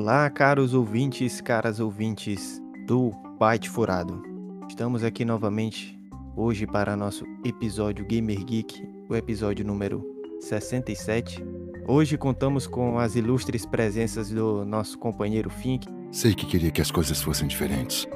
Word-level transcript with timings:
Olá, 0.00 0.30
caros 0.30 0.74
ouvintes, 0.74 1.40
caras 1.40 1.80
ouvintes 1.80 2.62
do 2.86 3.10
Byte 3.36 3.68
Furado. 3.68 4.22
Estamos 4.68 5.02
aqui 5.02 5.24
novamente 5.24 5.98
hoje 6.36 6.68
para 6.68 6.94
nosso 6.96 7.24
episódio 7.44 8.06
Gamer 8.06 8.44
Geek, 8.44 8.88
o 9.08 9.16
episódio 9.16 9.66
número 9.66 10.08
67. 10.38 11.44
Hoje 11.84 12.16
contamos 12.16 12.64
com 12.64 12.96
as 13.00 13.16
ilustres 13.16 13.66
presenças 13.66 14.30
do 14.30 14.64
nosso 14.64 14.96
companheiro 14.96 15.50
Fink. 15.50 15.88
Sei 16.12 16.32
que 16.32 16.46
queria 16.46 16.70
que 16.70 16.80
as 16.80 16.92
coisas 16.92 17.20
fossem 17.20 17.48
diferentes. 17.48 18.06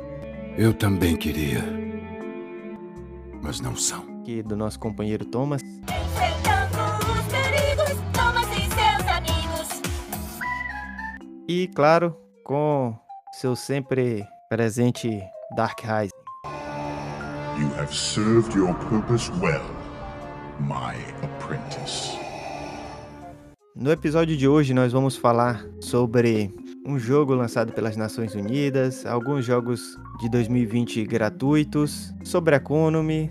Eu 0.57 0.73
também 0.73 1.17
queria. 1.17 1.65
Mas 3.43 3.59
não 3.61 3.75
são. 3.75 4.05
Aqui 4.21 4.41
do 4.41 4.55
nosso 4.55 4.79
companheiro 4.79 5.25
Thomas. 5.25 5.61
Claro, 11.75 12.17
com 12.45 12.95
seu 13.33 13.57
sempre 13.57 14.27
presente 14.49 15.23
Dark 15.57 15.81
Rising. 15.83 16.11
You 17.59 17.69
have 17.79 17.95
served 17.95 18.55
your 18.57 18.75
purpose 18.75 19.31
well, 19.41 19.63
my 20.61 20.97
apprentice. 21.23 22.19
No 23.75 23.91
episódio 23.91 24.37
de 24.37 24.47
hoje 24.47 24.75
nós 24.75 24.93
vamos 24.93 25.17
falar 25.17 25.65
sobre 25.81 26.51
um 26.87 26.99
jogo 26.99 27.35
lançado 27.35 27.73
pelas 27.73 27.97
Nações 27.97 28.35
Unidas, 28.35 29.07
alguns 29.07 29.45
jogos 29.45 29.99
de 30.21 30.29
2020 30.29 31.05
gratuitos, 31.05 32.13
sobre 32.25 32.55
a 32.55 32.61
Konami, 32.61 33.31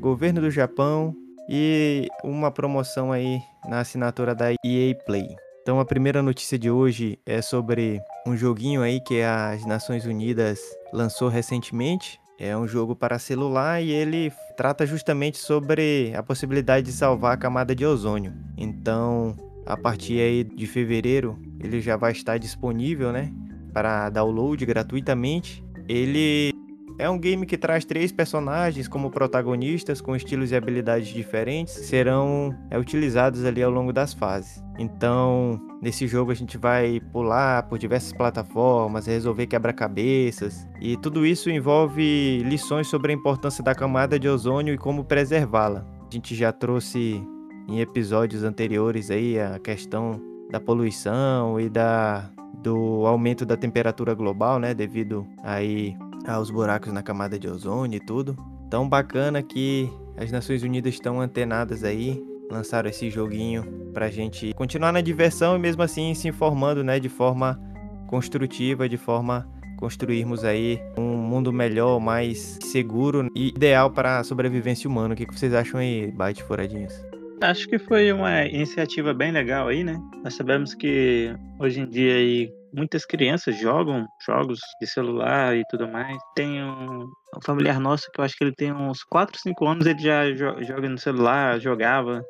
governo 0.00 0.40
do 0.40 0.50
Japão 0.50 1.14
e 1.48 2.08
uma 2.24 2.50
promoção 2.50 3.12
aí 3.12 3.38
na 3.68 3.80
assinatura 3.80 4.34
da 4.34 4.52
EA 4.64 4.94
Play. 5.06 5.28
Então 5.64 5.80
a 5.80 5.84
primeira 5.86 6.22
notícia 6.22 6.58
de 6.58 6.70
hoje 6.70 7.18
é 7.24 7.40
sobre 7.40 7.98
um 8.26 8.36
joguinho 8.36 8.82
aí 8.82 9.00
que 9.00 9.22
as 9.22 9.64
Nações 9.64 10.04
Unidas 10.04 10.60
lançou 10.92 11.30
recentemente. 11.30 12.20
É 12.38 12.54
um 12.54 12.68
jogo 12.68 12.94
para 12.94 13.18
celular 13.18 13.82
e 13.82 13.90
ele 13.90 14.30
trata 14.58 14.84
justamente 14.84 15.38
sobre 15.38 16.12
a 16.14 16.22
possibilidade 16.22 16.84
de 16.84 16.92
salvar 16.92 17.32
a 17.32 17.38
camada 17.38 17.74
de 17.74 17.82
ozônio. 17.86 18.34
Então, 18.58 19.34
a 19.64 19.74
partir 19.74 20.20
aí 20.20 20.44
de 20.44 20.66
fevereiro, 20.66 21.38
ele 21.58 21.80
já 21.80 21.96
vai 21.96 22.12
estar 22.12 22.36
disponível, 22.36 23.10
né, 23.10 23.32
para 23.72 24.10
download 24.10 24.66
gratuitamente. 24.66 25.64
Ele 25.88 26.53
é 26.98 27.08
um 27.10 27.18
game 27.18 27.44
que 27.44 27.58
traz 27.58 27.84
três 27.84 28.12
personagens 28.12 28.86
como 28.86 29.10
protagonistas 29.10 30.00
com 30.00 30.14
estilos 30.14 30.52
e 30.52 30.56
habilidades 30.56 31.08
diferentes, 31.08 31.74
serão 31.74 32.54
é, 32.70 32.78
utilizados 32.78 33.44
ali 33.44 33.62
ao 33.62 33.70
longo 33.70 33.92
das 33.92 34.14
fases. 34.14 34.62
Então, 34.78 35.60
nesse 35.80 36.06
jogo 36.06 36.30
a 36.30 36.34
gente 36.34 36.58
vai 36.58 37.00
pular 37.12 37.64
por 37.64 37.78
diversas 37.78 38.12
plataformas, 38.12 39.06
resolver 39.06 39.46
quebra-cabeças, 39.46 40.68
e 40.80 40.96
tudo 40.96 41.26
isso 41.26 41.50
envolve 41.50 42.42
lições 42.44 42.86
sobre 42.86 43.12
a 43.12 43.14
importância 43.14 43.62
da 43.62 43.74
camada 43.74 44.18
de 44.18 44.28
ozônio 44.28 44.74
e 44.74 44.78
como 44.78 45.04
preservá-la. 45.04 45.84
A 46.10 46.14
gente 46.14 46.34
já 46.34 46.52
trouxe 46.52 47.22
em 47.68 47.80
episódios 47.80 48.44
anteriores 48.44 49.10
aí 49.10 49.38
a 49.38 49.58
questão 49.58 50.20
da 50.50 50.60
poluição 50.60 51.58
e 51.58 51.68
da 51.68 52.30
do 52.62 53.06
aumento 53.06 53.44
da 53.44 53.58
temperatura 53.58 54.14
global, 54.14 54.58
né, 54.58 54.72
devido 54.72 55.26
aí 55.42 55.94
aos 56.26 56.50
buracos 56.50 56.92
na 56.92 57.02
camada 57.02 57.38
de 57.38 57.48
ozônio 57.48 57.96
e 57.96 58.00
tudo. 58.00 58.36
Tão 58.70 58.88
bacana 58.88 59.42
que 59.42 59.90
as 60.16 60.30
Nações 60.30 60.62
Unidas 60.62 60.94
estão 60.94 61.20
antenadas 61.20 61.84
aí, 61.84 62.22
lançaram 62.50 62.88
esse 62.88 63.10
joguinho 63.10 63.64
pra 63.92 64.10
gente 64.10 64.52
continuar 64.54 64.92
na 64.92 65.00
diversão 65.00 65.56
e 65.56 65.58
mesmo 65.58 65.82
assim 65.82 66.14
se 66.14 66.28
informando, 66.28 66.82
né, 66.84 66.98
de 67.00 67.08
forma 67.08 67.60
construtiva, 68.08 68.88
de 68.88 68.96
forma 68.96 69.48
construirmos 69.78 70.44
aí 70.44 70.80
um 70.96 71.16
mundo 71.16 71.52
melhor, 71.52 72.00
mais 72.00 72.58
seguro 72.62 73.28
e 73.34 73.48
ideal 73.48 73.90
para 73.90 74.18
a 74.18 74.24
sobrevivência 74.24 74.88
humana. 74.88 75.14
O 75.14 75.16
que 75.16 75.26
vocês 75.26 75.52
acham 75.52 75.80
aí, 75.80 76.10
Byte 76.12 76.42
Furadinhos? 76.44 76.94
Acho 77.40 77.68
que 77.68 77.78
foi 77.78 78.12
uma 78.12 78.46
iniciativa 78.46 79.12
bem 79.12 79.32
legal 79.32 79.68
aí, 79.68 79.84
né? 79.84 80.00
Nós 80.22 80.34
sabemos 80.34 80.72
que 80.72 81.34
hoje 81.58 81.80
em 81.80 81.86
dia 81.86 82.14
aí 82.14 82.50
muitas 82.74 83.04
crianças 83.04 83.58
jogam 83.58 84.06
jogos 84.26 84.58
de 84.80 84.86
celular 84.86 85.56
e 85.56 85.64
tudo 85.70 85.88
mais. 85.88 86.16
Tem 86.34 86.62
um, 86.62 87.04
um 87.04 87.42
familiar 87.44 87.80
nosso 87.80 88.10
que 88.12 88.20
eu 88.20 88.24
acho 88.24 88.36
que 88.36 88.44
ele 88.44 88.54
tem 88.54 88.72
uns 88.72 89.02
4, 89.04 89.40
5 89.40 89.66
anos, 89.66 89.86
ele 89.86 90.00
já 90.00 90.30
jo 90.32 90.62
joga 90.62 90.88
no 90.88 90.98
celular, 90.98 91.60
jogava 91.60 92.24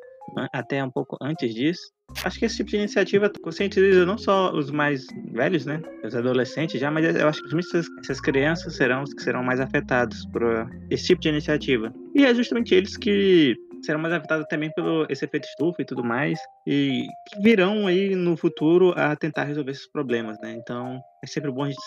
até 0.53 0.83
um 0.83 0.89
pouco 0.89 1.17
antes 1.21 1.53
disso. 1.53 1.81
Acho 2.23 2.39
que 2.39 2.45
esse 2.45 2.57
tipo 2.57 2.69
de 2.69 2.77
iniciativa 2.77 3.31
conscientiza 3.41 4.05
não 4.05 4.17
só 4.17 4.53
os 4.53 4.69
mais 4.69 5.05
velhos, 5.31 5.65
né, 5.65 5.81
os 6.03 6.15
adolescentes 6.15 6.79
já, 6.79 6.91
mas 6.91 7.15
eu 7.15 7.27
acho 7.27 7.41
que 7.41 7.57
essas, 7.57 7.87
essas 7.99 8.21
crianças 8.21 8.75
serão 8.75 9.03
os 9.03 9.13
que 9.13 9.23
serão 9.23 9.43
mais 9.43 9.59
afetados 9.59 10.25
por 10.27 10.43
esse 10.89 11.07
tipo 11.07 11.21
de 11.21 11.29
iniciativa. 11.29 11.93
E 12.13 12.23
é 12.23 12.33
justamente 12.33 12.75
eles 12.75 12.95
que 12.95 13.55
serão 13.85 13.99
mais 13.99 14.13
afetados 14.13 14.45
também 14.47 14.71
pelo 14.71 15.05
esse 15.09 15.25
efeito 15.25 15.47
estufa 15.47 15.81
e 15.81 15.85
tudo 15.85 16.03
mais, 16.03 16.39
e 16.65 17.07
que 17.27 17.41
virão 17.41 17.87
aí 17.87 18.15
no 18.15 18.35
futuro 18.35 18.93
a 18.97 19.15
tentar 19.15 19.43
resolver 19.43 19.71
esses 19.71 19.89
problemas, 19.91 20.39
né? 20.41 20.53
Então 20.53 20.99
é 21.23 21.27
sempre 21.27 21.51
bom 21.51 21.63
a 21.63 21.69
gente 21.69 21.81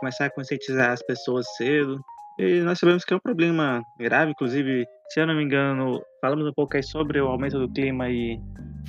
começar 0.00 0.26
a 0.26 0.30
conscientizar 0.30 0.90
as 0.90 1.02
pessoas 1.02 1.46
cedo. 1.56 2.00
E 2.38 2.60
nós 2.60 2.78
sabemos 2.78 3.04
que 3.04 3.14
é 3.14 3.16
um 3.16 3.20
problema 3.20 3.84
grave, 3.98 4.32
inclusive, 4.32 4.86
se 5.08 5.20
eu 5.20 5.26
não 5.26 5.36
me 5.36 5.44
engano, 5.44 6.02
falamos 6.20 6.46
um 6.46 6.52
pouco 6.52 6.76
aí 6.76 6.82
sobre 6.82 7.20
o 7.20 7.28
aumento 7.28 7.58
do 7.58 7.72
clima 7.72 8.04
aí 8.04 8.40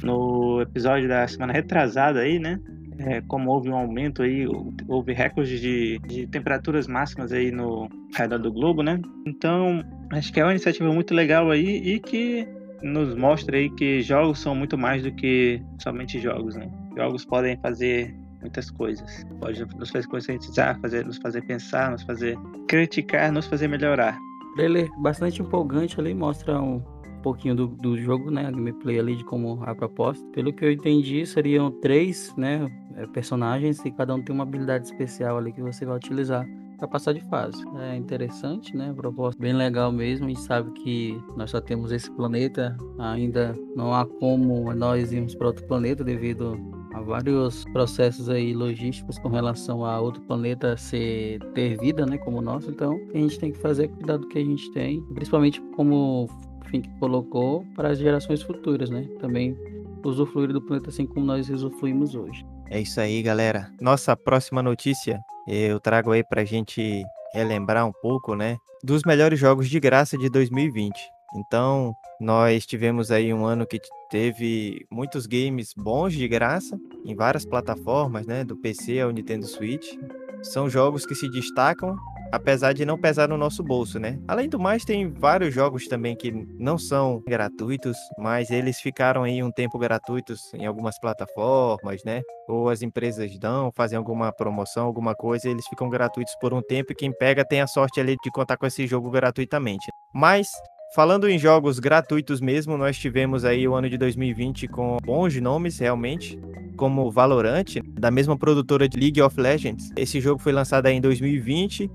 no 0.03 0.61
episódio 0.61 1.07
da 1.07 1.27
semana 1.27 1.53
retrasada 1.53 2.21
aí, 2.21 2.39
né? 2.39 2.59
É, 2.97 3.21
como 3.21 3.51
houve 3.51 3.69
um 3.69 3.75
aumento 3.75 4.23
aí, 4.23 4.47
houve 4.87 5.13
recordes 5.13 5.59
de, 5.59 5.99
de 6.07 6.27
temperaturas 6.27 6.87
máximas 6.87 7.31
aí 7.31 7.51
no 7.51 7.89
redor 8.15 8.39
do 8.39 8.51
globo, 8.51 8.81
né? 8.81 8.99
Então, 9.27 9.83
acho 10.17 10.31
que 10.31 10.39
é 10.39 10.43
uma 10.43 10.51
iniciativa 10.51 10.91
muito 10.91 11.13
legal 11.13 11.51
aí 11.51 11.77
e 11.77 11.99
que 11.99 12.47
nos 12.81 13.15
mostra 13.15 13.57
aí 13.57 13.69
que 13.69 14.01
jogos 14.01 14.39
são 14.39 14.55
muito 14.55 14.77
mais 14.77 15.03
do 15.03 15.11
que 15.11 15.61
somente 15.81 16.19
jogos, 16.19 16.55
né? 16.55 16.69
Jogos 16.95 17.25
podem 17.25 17.57
fazer 17.57 18.15
muitas 18.41 18.69
coisas. 18.69 19.25
Pode 19.39 19.65
nos 19.77 19.89
fazer 19.89 20.07
conscientizar, 20.07 20.79
fazer, 20.79 21.05
nos 21.05 21.17
fazer 21.17 21.41
pensar, 21.43 21.91
nos 21.91 22.03
fazer 22.03 22.37
criticar, 22.67 23.31
nos 23.31 23.47
fazer 23.47 23.67
melhorar. 23.67 24.17
Ele 24.57 24.87
bastante 24.99 25.41
empolgante 25.41 25.99
ali, 25.99 26.13
mostra 26.13 26.61
um, 26.61 26.81
pouquinho 27.25 27.55
do, 27.55 27.67
do 27.67 27.97
jogo, 27.97 28.29
né? 28.29 28.45
A 28.45 28.51
gameplay 28.51 28.99
ali 28.99 29.15
de 29.15 29.23
como 29.25 29.63
a 29.63 29.73
proposta. 29.73 30.23
Pelo 30.27 30.53
que 30.53 30.63
eu 30.63 30.71
entendi, 30.71 31.25
seriam 31.25 31.71
três, 31.71 32.31
né? 32.37 32.69
É, 32.95 33.07
personagens 33.07 33.83
e 33.83 33.91
cada 33.91 34.13
um 34.13 34.21
tem 34.21 34.33
uma 34.33 34.43
habilidade 34.43 34.85
especial 34.85 35.39
ali 35.39 35.51
que 35.51 35.61
você 35.61 35.85
vai 35.85 35.97
utilizar 35.97 36.45
para 36.77 36.87
passar 36.87 37.13
de 37.13 37.21
fase. 37.29 37.63
É 37.79 37.95
interessante, 37.95 38.75
né? 38.75 38.93
Proposta 38.95 39.41
bem 39.41 39.53
legal 39.53 39.91
mesmo. 39.91 40.25
A 40.25 40.29
gente 40.29 40.41
sabe 40.41 40.71
que 40.71 41.21
nós 41.35 41.51
só 41.51 41.61
temos 41.61 41.91
esse 41.91 42.09
planeta, 42.11 42.75
ainda 42.99 43.55
não 43.75 43.93
há 43.93 44.05
como 44.05 44.73
nós 44.73 45.11
irmos 45.11 45.35
para 45.35 45.47
outro 45.47 45.65
planeta 45.65 46.03
devido 46.03 46.57
a 46.93 47.01
vários 47.01 47.65
processos 47.65 48.29
aí 48.29 48.53
logísticos 48.53 49.19
com 49.19 49.27
relação 49.27 49.85
a 49.85 49.99
outro 49.99 50.21
planeta 50.21 50.77
ser 50.77 51.39
ter 51.53 51.77
vida, 51.77 52.05
né, 52.05 52.17
como 52.17 52.37
o 52.37 52.41
nosso. 52.41 52.71
Então, 52.71 52.97
a 53.13 53.17
gente 53.17 53.37
tem 53.37 53.51
que 53.51 53.57
fazer 53.59 53.89
cuidar 53.89 54.17
do 54.17 54.27
que 54.27 54.39
a 54.39 54.43
gente 54.43 54.71
tem, 54.71 55.01
principalmente 55.13 55.61
como 55.75 56.29
Fink 56.65 56.89
colocou 56.99 57.65
para 57.75 57.89
as 57.89 57.99
gerações 57.99 58.41
futuras, 58.41 58.89
né? 58.89 59.03
Também 59.19 59.57
usufruir 60.03 60.53
do 60.53 60.61
planeta 60.61 60.89
assim 60.89 61.05
como 61.05 61.25
nós 61.25 61.49
usufruímos 61.49 62.15
hoje. 62.15 62.45
É 62.69 62.79
isso 62.79 62.99
aí, 62.99 63.21
galera. 63.21 63.71
Nossa 63.81 64.15
próxima 64.15 64.63
notícia 64.63 65.19
eu 65.47 65.79
trago 65.79 66.11
aí 66.11 66.23
para 66.23 66.41
a 66.41 66.45
gente 66.45 67.03
relembrar 67.33 67.85
um 67.85 67.91
pouco, 68.01 68.35
né, 68.35 68.57
dos 68.83 69.03
melhores 69.03 69.39
jogos 69.39 69.69
de 69.69 69.79
graça 69.79 70.17
de 70.17 70.29
2020. 70.29 70.93
Então, 71.35 71.93
nós 72.19 72.65
tivemos 72.65 73.11
aí 73.11 73.33
um 73.33 73.45
ano 73.45 73.65
que 73.65 73.79
teve 74.09 74.85
muitos 74.89 75.25
games 75.25 75.73
bons 75.75 76.13
de 76.13 76.27
graça 76.27 76.79
em 77.05 77.13
várias 77.13 77.45
plataformas, 77.45 78.25
né, 78.25 78.43
do 78.43 78.55
PC 78.55 79.01
ao 79.01 79.11
Nintendo 79.11 79.45
Switch. 79.45 79.97
São 80.41 80.69
jogos 80.69 81.05
que 81.05 81.15
se 81.15 81.29
destacam 81.29 81.97
apesar 82.31 82.73
de 82.73 82.85
não 82.85 82.97
pesar 82.97 83.27
no 83.27 83.37
nosso 83.37 83.63
bolso, 83.63 83.99
né? 83.99 84.19
Além 84.27 84.49
do 84.49 84.59
mais, 84.59 84.83
tem 84.83 85.11
vários 85.11 85.53
jogos 85.53 85.87
também 85.87 86.15
que 86.15 86.31
não 86.59 86.77
são 86.77 87.21
gratuitos, 87.27 87.97
mas 88.17 88.49
eles 88.49 88.79
ficaram 88.79 89.23
aí 89.23 89.41
um 89.41 89.51
tempo 89.51 89.77
gratuitos 89.77 90.53
em 90.53 90.65
algumas 90.65 90.99
plataformas, 90.99 92.03
né? 92.03 92.21
Ou 92.47 92.69
as 92.69 92.81
empresas 92.81 93.37
dão, 93.39 93.71
fazem 93.75 93.97
alguma 93.97 94.31
promoção, 94.31 94.85
alguma 94.85 95.15
coisa, 95.15 95.49
eles 95.49 95.67
ficam 95.67 95.89
gratuitos 95.89 96.35
por 96.39 96.53
um 96.53 96.61
tempo 96.61 96.91
e 96.91 96.95
quem 96.95 97.11
pega 97.11 97.45
tem 97.45 97.61
a 97.61 97.67
sorte 97.67 97.99
ali 97.99 98.15
de 98.23 98.31
contar 98.31 98.57
com 98.57 98.65
esse 98.65 98.85
jogo 98.87 99.09
gratuitamente. 99.09 99.85
Mas 100.13 100.47
Falando 100.93 101.27
em 101.27 101.37
jogos 101.37 101.77
gratuitos 101.77 102.39
mesmo, 102.39 102.77
nós 102.77 102.97
tivemos 102.97 103.43
aí 103.43 103.67
o 103.67 103.73
ano 103.73 103.89
de 103.89 103.97
2020 103.97 104.65
com 104.69 104.95
bons 105.03 105.35
nomes 105.41 105.77
realmente, 105.77 106.39
como 106.77 107.11
Valorant, 107.11 107.81
da 107.99 108.09
mesma 108.09 108.37
produtora 108.37 108.87
de 108.87 108.97
League 108.97 109.21
of 109.21 109.37
Legends. 109.37 109.89
Esse 109.97 110.21
jogo 110.21 110.39
foi 110.41 110.53
lançado 110.53 110.85
em 110.87 111.01
2020 111.01 111.91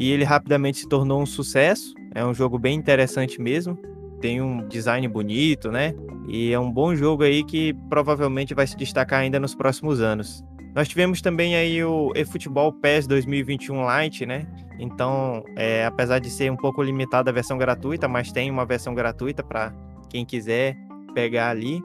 e 0.00 0.10
ele 0.10 0.24
rapidamente 0.24 0.78
se 0.78 0.88
tornou 0.88 1.20
um 1.20 1.26
sucesso. 1.26 1.92
É 2.14 2.24
um 2.24 2.32
jogo 2.32 2.58
bem 2.58 2.74
interessante 2.74 3.38
mesmo. 3.38 3.78
Tem 4.18 4.40
um 4.40 4.66
design 4.66 5.06
bonito, 5.06 5.70
né? 5.70 5.94
E 6.26 6.52
é 6.52 6.58
um 6.58 6.72
bom 6.72 6.96
jogo 6.96 7.22
aí 7.22 7.44
que 7.44 7.74
provavelmente 7.90 8.54
vai 8.54 8.66
se 8.66 8.74
destacar 8.78 9.20
ainda 9.20 9.38
nos 9.38 9.54
próximos 9.54 10.00
anos. 10.00 10.42
Nós 10.74 10.88
tivemos 10.88 11.20
também 11.20 11.54
aí 11.54 11.84
o 11.84 12.12
eFootball 12.14 12.72
PES 12.72 13.06
2021 13.06 13.76
Lite, 14.02 14.24
né? 14.24 14.46
Então, 14.78 15.44
é, 15.54 15.84
apesar 15.84 16.18
de 16.18 16.30
ser 16.30 16.50
um 16.50 16.56
pouco 16.56 16.82
limitada 16.82 17.30
a 17.30 17.34
versão 17.34 17.58
gratuita, 17.58 18.08
mas 18.08 18.32
tem 18.32 18.50
uma 18.50 18.64
versão 18.64 18.94
gratuita 18.94 19.42
para 19.42 19.70
quem 20.08 20.24
quiser 20.24 20.78
pegar 21.12 21.50
ali. 21.50 21.82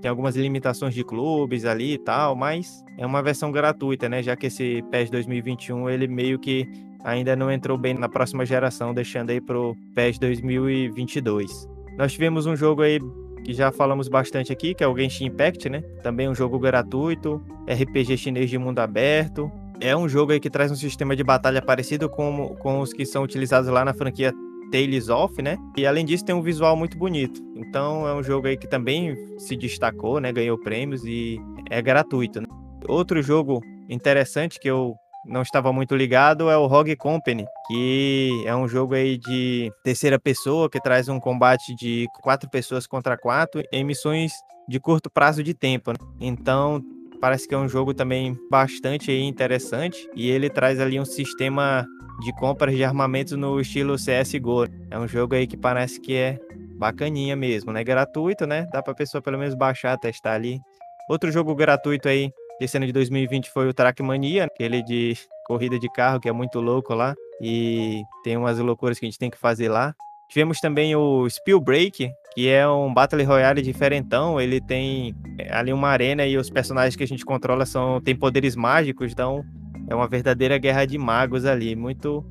Tem 0.00 0.08
algumas 0.08 0.36
limitações 0.36 0.94
de 0.94 1.02
clubes 1.02 1.64
ali 1.64 1.94
e 1.94 1.98
tal, 1.98 2.36
mas 2.36 2.84
é 2.96 3.04
uma 3.04 3.22
versão 3.22 3.50
gratuita, 3.50 4.08
né? 4.08 4.22
Já 4.22 4.36
que 4.36 4.46
esse 4.46 4.84
PES 4.88 5.10
2021 5.10 5.90
ele 5.90 6.06
meio 6.06 6.38
que 6.38 6.68
ainda 7.06 7.36
não 7.36 7.50
entrou 7.52 7.78
bem 7.78 7.94
na 7.94 8.08
próxima 8.08 8.44
geração, 8.44 8.92
deixando 8.92 9.30
aí 9.30 9.40
pro 9.40 9.76
PES 9.94 10.18
2022. 10.18 11.68
Nós 11.96 12.12
tivemos 12.12 12.46
um 12.46 12.56
jogo 12.56 12.82
aí 12.82 12.98
que 13.44 13.54
já 13.54 13.70
falamos 13.70 14.08
bastante 14.08 14.52
aqui, 14.52 14.74
que 14.74 14.82
é 14.82 14.88
o 14.88 14.96
Genshin 14.96 15.26
Impact, 15.26 15.68
né? 15.68 15.82
Também 16.02 16.28
um 16.28 16.34
jogo 16.34 16.58
gratuito, 16.58 17.40
RPG 17.70 18.16
chinês 18.16 18.50
de 18.50 18.58
mundo 18.58 18.80
aberto. 18.80 19.48
É 19.80 19.96
um 19.96 20.08
jogo 20.08 20.32
aí 20.32 20.40
que 20.40 20.50
traz 20.50 20.72
um 20.72 20.74
sistema 20.74 21.14
de 21.14 21.22
batalha 21.22 21.62
parecido 21.62 22.10
com, 22.10 22.56
com 22.58 22.80
os 22.80 22.92
que 22.92 23.06
são 23.06 23.22
utilizados 23.22 23.70
lá 23.70 23.84
na 23.84 23.94
franquia 23.94 24.32
Tales 24.72 25.08
of, 25.08 25.40
né? 25.40 25.56
E 25.76 25.86
além 25.86 26.04
disso 26.04 26.24
tem 26.24 26.34
um 26.34 26.42
visual 26.42 26.76
muito 26.76 26.98
bonito. 26.98 27.40
Então 27.54 28.08
é 28.08 28.12
um 28.12 28.22
jogo 28.22 28.48
aí 28.48 28.56
que 28.56 28.66
também 28.66 29.14
se 29.38 29.54
destacou, 29.54 30.18
né? 30.18 30.32
Ganhou 30.32 30.58
prêmios 30.58 31.04
e 31.04 31.38
é 31.70 31.80
gratuito. 31.80 32.40
Né? 32.40 32.48
Outro 32.88 33.22
jogo 33.22 33.62
interessante 33.88 34.58
que 34.58 34.68
eu 34.68 34.96
não 35.26 35.42
estava 35.42 35.72
muito 35.72 35.94
ligado 35.94 36.48
é 36.50 36.56
o 36.56 36.66
Rogue 36.66 36.96
Company, 36.96 37.44
que 37.66 38.42
é 38.46 38.54
um 38.54 38.68
jogo 38.68 38.94
aí 38.94 39.18
de 39.18 39.72
terceira 39.82 40.18
pessoa 40.18 40.70
que 40.70 40.80
traz 40.80 41.08
um 41.08 41.18
combate 41.18 41.74
de 41.74 42.06
quatro 42.22 42.48
pessoas 42.48 42.86
contra 42.86 43.16
quatro 43.16 43.62
em 43.72 43.84
missões 43.84 44.32
de 44.68 44.80
curto 44.80 45.10
prazo 45.10 45.42
de 45.42 45.54
tempo. 45.54 45.92
Né? 45.92 45.98
Então 46.20 46.82
parece 47.20 47.48
que 47.48 47.54
é 47.54 47.58
um 47.58 47.68
jogo 47.68 47.94
também 47.94 48.36
bastante 48.50 49.12
interessante 49.12 50.08
e 50.14 50.30
ele 50.30 50.48
traz 50.50 50.80
ali 50.80 51.00
um 51.00 51.04
sistema 51.04 51.86
de 52.20 52.32
compras 52.34 52.74
de 52.74 52.84
armamentos 52.84 53.32
no 53.34 53.60
estilo 53.60 53.96
CS:GO. 53.96 54.66
É 54.90 54.98
um 54.98 55.08
jogo 55.08 55.34
aí 55.34 55.46
que 55.46 55.56
parece 55.56 56.00
que 56.00 56.14
é 56.14 56.38
bacaninha 56.78 57.34
mesmo, 57.34 57.72
né? 57.72 57.82
Gratuito, 57.82 58.46
né? 58.46 58.66
Dá 58.72 58.82
para 58.82 58.94
pessoa 58.94 59.22
pelo 59.22 59.38
menos 59.38 59.54
baixar, 59.54 59.98
testar 59.98 60.34
ali. 60.34 60.60
Outro 61.08 61.30
jogo 61.30 61.54
gratuito 61.54 62.08
aí 62.08 62.30
esse 62.60 62.76
ano 62.76 62.86
de 62.86 62.92
2020 62.92 63.50
foi 63.50 63.68
o 63.68 63.74
Trackmania, 63.74 64.44
aquele 64.44 64.82
de 64.82 65.16
corrida 65.46 65.78
de 65.78 65.90
carro 65.92 66.20
que 66.20 66.28
é 66.28 66.32
muito 66.32 66.60
louco 66.60 66.94
lá 66.94 67.14
e 67.40 68.02
tem 68.24 68.36
umas 68.36 68.58
loucuras 68.58 68.98
que 68.98 69.04
a 69.04 69.08
gente 69.08 69.18
tem 69.18 69.30
que 69.30 69.38
fazer 69.38 69.68
lá. 69.68 69.94
Tivemos 70.28 70.58
também 70.58 70.96
o 70.96 71.28
Spill 71.28 71.60
Break, 71.60 72.10
que 72.34 72.48
é 72.48 72.66
um 72.68 72.92
Battle 72.92 73.24
Royale 73.24 73.62
diferentão. 73.62 74.40
Ele 74.40 74.60
tem 74.60 75.14
é, 75.38 75.54
ali 75.54 75.72
uma 75.72 75.88
arena 75.88 76.26
e 76.26 76.36
os 76.36 76.50
personagens 76.50 76.96
que 76.96 77.04
a 77.04 77.06
gente 77.06 77.24
controla 77.24 77.64
são 77.64 78.00
têm 78.00 78.16
poderes 78.16 78.56
mágicos, 78.56 79.12
então 79.12 79.44
é 79.88 79.94
uma 79.94 80.08
verdadeira 80.08 80.58
guerra 80.58 80.84
de 80.84 80.98
magos 80.98 81.44
ali. 81.44 81.76
Muito 81.76 82.24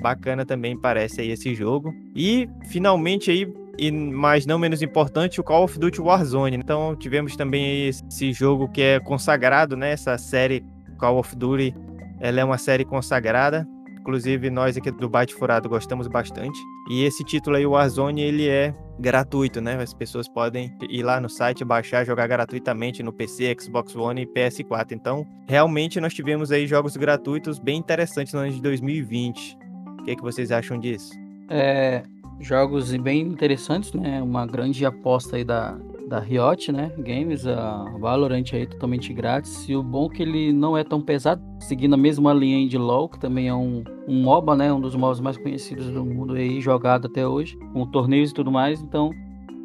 bacana 0.00 0.46
também 0.46 0.78
parece 0.78 1.20
aí 1.20 1.30
esse 1.30 1.54
jogo. 1.54 1.92
E 2.14 2.48
finalmente 2.68 3.30
aí 3.30 3.52
e 3.80 3.90
mas 3.90 4.44
não 4.44 4.58
menos 4.58 4.82
importante, 4.82 5.40
o 5.40 5.44
Call 5.44 5.64
of 5.64 5.78
Duty 5.78 6.02
Warzone. 6.02 6.54
Então 6.54 6.94
tivemos 6.94 7.34
também 7.34 7.88
esse 7.88 8.30
jogo 8.30 8.68
que 8.68 8.82
é 8.82 9.00
consagrado, 9.00 9.74
né? 9.74 9.92
Essa 9.92 10.18
série 10.18 10.62
Call 10.98 11.18
of 11.18 11.34
Duty, 11.34 11.74
ela 12.20 12.40
é 12.40 12.44
uma 12.44 12.58
série 12.58 12.84
consagrada. 12.84 13.66
Inclusive 13.98 14.50
nós 14.50 14.76
aqui 14.76 14.90
do 14.90 15.08
Byte 15.08 15.34
Furado 15.34 15.68
gostamos 15.68 16.06
bastante. 16.08 16.58
E 16.90 17.04
esse 17.04 17.24
título 17.24 17.56
aí, 17.56 17.66
Warzone, 17.66 18.20
ele 18.20 18.48
é 18.48 18.74
gratuito, 18.98 19.62
né? 19.62 19.76
As 19.80 19.94
pessoas 19.94 20.28
podem 20.28 20.70
ir 20.90 21.02
lá 21.02 21.18
no 21.18 21.28
site, 21.30 21.64
baixar, 21.64 22.04
jogar 22.04 22.26
gratuitamente 22.26 23.02
no 23.02 23.12
PC, 23.12 23.56
Xbox 23.58 23.96
One 23.96 24.22
e 24.22 24.26
PS4. 24.26 24.92
Então, 24.92 25.26
realmente 25.48 26.00
nós 26.00 26.12
tivemos 26.12 26.52
aí 26.52 26.66
jogos 26.66 26.96
gratuitos 26.96 27.58
bem 27.58 27.78
interessantes 27.78 28.34
no 28.34 28.40
ano 28.40 28.52
de 28.52 28.60
2020. 28.60 29.56
O 30.00 30.04
que, 30.04 30.10
é 30.10 30.16
que 30.16 30.22
vocês 30.22 30.50
acham 30.50 30.78
disso? 30.78 31.12
É, 31.48 32.02
jogos 32.40 32.94
bem 32.96 33.20
interessantes, 33.20 33.92
né? 33.92 34.22
Uma 34.22 34.46
grande 34.46 34.84
aposta 34.84 35.36
aí 35.36 35.44
da, 35.44 35.78
da 36.08 36.18
Riot, 36.18 36.72
né? 36.72 36.90
Games, 36.98 37.46
a 37.46 37.84
Valorant 37.98 38.44
aí 38.52 38.66
totalmente 38.66 39.12
grátis. 39.12 39.68
E 39.68 39.76
o 39.76 39.82
bom 39.82 40.06
é 40.06 40.16
que 40.16 40.22
ele 40.22 40.52
não 40.52 40.76
é 40.76 40.82
tão 40.82 41.00
pesado, 41.00 41.42
seguindo 41.60 41.94
a 41.94 41.98
mesma 41.98 42.32
linha 42.32 42.66
de 42.68 42.78
LoL, 42.78 43.08
que 43.08 43.18
também 43.18 43.48
é 43.48 43.54
um, 43.54 43.84
um 44.08 44.22
MOBA, 44.22 44.56
né? 44.56 44.72
Um 44.72 44.80
dos 44.80 44.96
MOBAs 44.96 45.20
mais 45.20 45.36
conhecidos 45.36 45.86
do 45.90 46.04
mundo 46.04 46.34
aí, 46.34 46.60
jogado 46.60 47.06
até 47.06 47.26
hoje, 47.26 47.56
com 47.72 47.86
torneios 47.86 48.30
e 48.30 48.34
tudo 48.34 48.50
mais. 48.50 48.80
Então, 48.80 49.12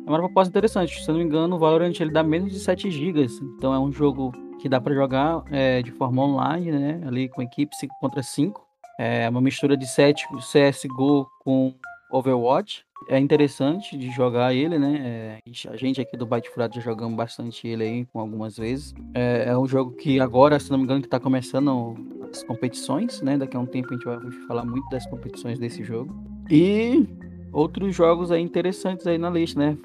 é 0.05 0.09
uma 0.09 0.19
proposta 0.19 0.49
interessante. 0.51 1.01
Se 1.01 1.09
eu 1.09 1.13
não 1.13 1.19
me 1.19 1.25
engano, 1.25 1.55
o 1.55 1.59
Valorant 1.59 1.93
ele 1.99 2.11
dá 2.11 2.21
menos 2.21 2.51
de 2.51 2.59
7 2.59 2.91
GB. 2.91 3.25
Então, 3.57 3.73
é 3.73 3.79
um 3.79 3.91
jogo 3.91 4.31
que 4.59 4.69
dá 4.69 4.79
para 4.79 4.93
jogar 4.93 5.43
é, 5.49 5.81
de 5.81 5.91
forma 5.91 6.23
online, 6.23 6.71
né? 6.71 7.01
Ali 7.05 7.29
com 7.29 7.41
equipe 7.41 7.75
5 7.75 7.95
contra 7.99 8.21
5. 8.21 8.63
É 8.99 9.27
uma 9.29 9.41
mistura 9.41 9.75
de 9.75 9.87
7 9.87 10.25
CSGO 10.37 11.27
com 11.43 11.73
Overwatch. 12.11 12.85
É 13.07 13.19
interessante 13.19 13.97
de 13.97 14.09
jogar 14.09 14.53
ele, 14.53 14.79
né? 14.79 15.41
É, 15.45 15.69
a 15.69 15.75
gente 15.75 16.01
aqui 16.01 16.17
do 16.17 16.25
Byte 16.25 16.49
Furado 16.49 16.75
já 16.75 16.81
jogamos 16.81 17.15
bastante 17.15 17.67
ele 17.67 17.83
aí, 17.83 18.07
algumas 18.13 18.57
vezes. 18.57 18.93
É, 19.13 19.49
é, 19.49 19.57
um 19.57 19.67
jogo 19.67 19.91
que 19.91 20.19
agora, 20.19 20.59
se 20.59 20.71
não 20.71 20.77
me 20.77 20.85
engano, 20.85 21.01
que 21.01 21.07
tá 21.07 21.19
começando 21.19 21.95
as 22.31 22.43
competições, 22.43 23.21
né? 23.21 23.37
Daqui 23.37 23.55
a 23.55 23.59
um 23.59 23.65
tempo 23.65 23.89
a 23.89 23.93
gente 23.93 24.05
vai 24.05 24.19
falar 24.47 24.65
muito 24.65 24.89
das 24.89 25.05
competições 25.05 25.59
desse 25.59 25.83
jogo. 25.83 26.15
E 26.49 27.07
outros 27.55 27.95
jogos 27.95 28.31
aí 28.31 28.41
interessantes 28.41 29.07
aí 29.07 29.17
na 29.17 29.29
lista, 29.29 29.59
né? 29.59 29.77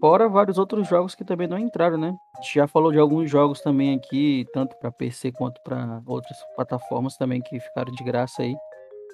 Fora 0.00 0.28
vários 0.28 0.58
outros 0.58 0.88
jogos 0.88 1.14
que 1.14 1.24
também 1.24 1.46
não 1.46 1.58
entraram, 1.58 1.96
né? 1.96 2.16
A 2.36 2.42
gente 2.42 2.54
já 2.54 2.66
falou 2.66 2.90
de 2.90 2.98
alguns 2.98 3.30
jogos 3.30 3.60
também 3.60 3.94
aqui, 3.94 4.44
tanto 4.52 4.76
para 4.76 4.90
PC 4.90 5.30
quanto 5.32 5.60
para 5.62 6.02
outras 6.06 6.36
plataformas 6.56 7.16
também 7.16 7.40
que 7.40 7.60
ficaram 7.60 7.92
de 7.92 8.02
graça 8.02 8.42
aí. 8.42 8.54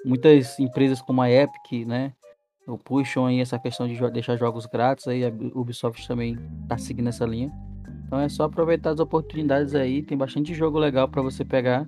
Muitas 0.05 0.59
empresas 0.59 1.01
como 1.01 1.21
a 1.21 1.29
Epic, 1.29 1.85
né? 1.85 2.13
O 2.67 2.77
puxam 2.77 3.25
aí 3.25 3.39
essa 3.39 3.59
questão 3.59 3.87
de 3.87 4.11
deixar 4.11 4.37
jogos 4.37 4.65
grátis, 4.65 5.07
aí 5.07 5.25
a 5.25 5.31
Ubisoft 5.53 6.07
também 6.07 6.37
tá 6.67 6.77
seguindo 6.77 7.09
essa 7.09 7.25
linha. 7.25 7.51
Então 8.05 8.19
é 8.19 8.29
só 8.29 8.43
aproveitar 8.43 8.91
as 8.91 8.99
oportunidades 8.99 9.75
aí, 9.75 10.01
tem 10.01 10.17
bastante 10.17 10.53
jogo 10.53 10.79
legal 10.79 11.07
para 11.07 11.21
você 11.21 11.43
pegar 11.43 11.85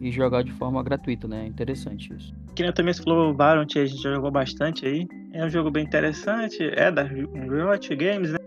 e 0.00 0.10
jogar 0.10 0.42
de 0.42 0.52
forma 0.52 0.82
gratuita, 0.82 1.26
né? 1.26 1.46
Interessante 1.46 2.12
isso. 2.14 2.34
Que 2.54 2.62
nem 2.62 2.72
também 2.72 2.92
você 2.92 3.02
falou 3.02 3.30
o 3.30 3.34
Baront, 3.34 3.78
a 3.78 3.86
gente 3.86 4.02
já 4.02 4.12
jogou 4.14 4.30
bastante 4.30 4.86
aí. 4.86 5.06
É 5.32 5.44
um 5.44 5.48
jogo 5.48 5.70
bem 5.70 5.84
interessante, 5.84 6.62
é 6.62 6.90
da 6.90 7.02
Riot 7.02 7.96
Games, 7.96 8.32
né? 8.32 8.38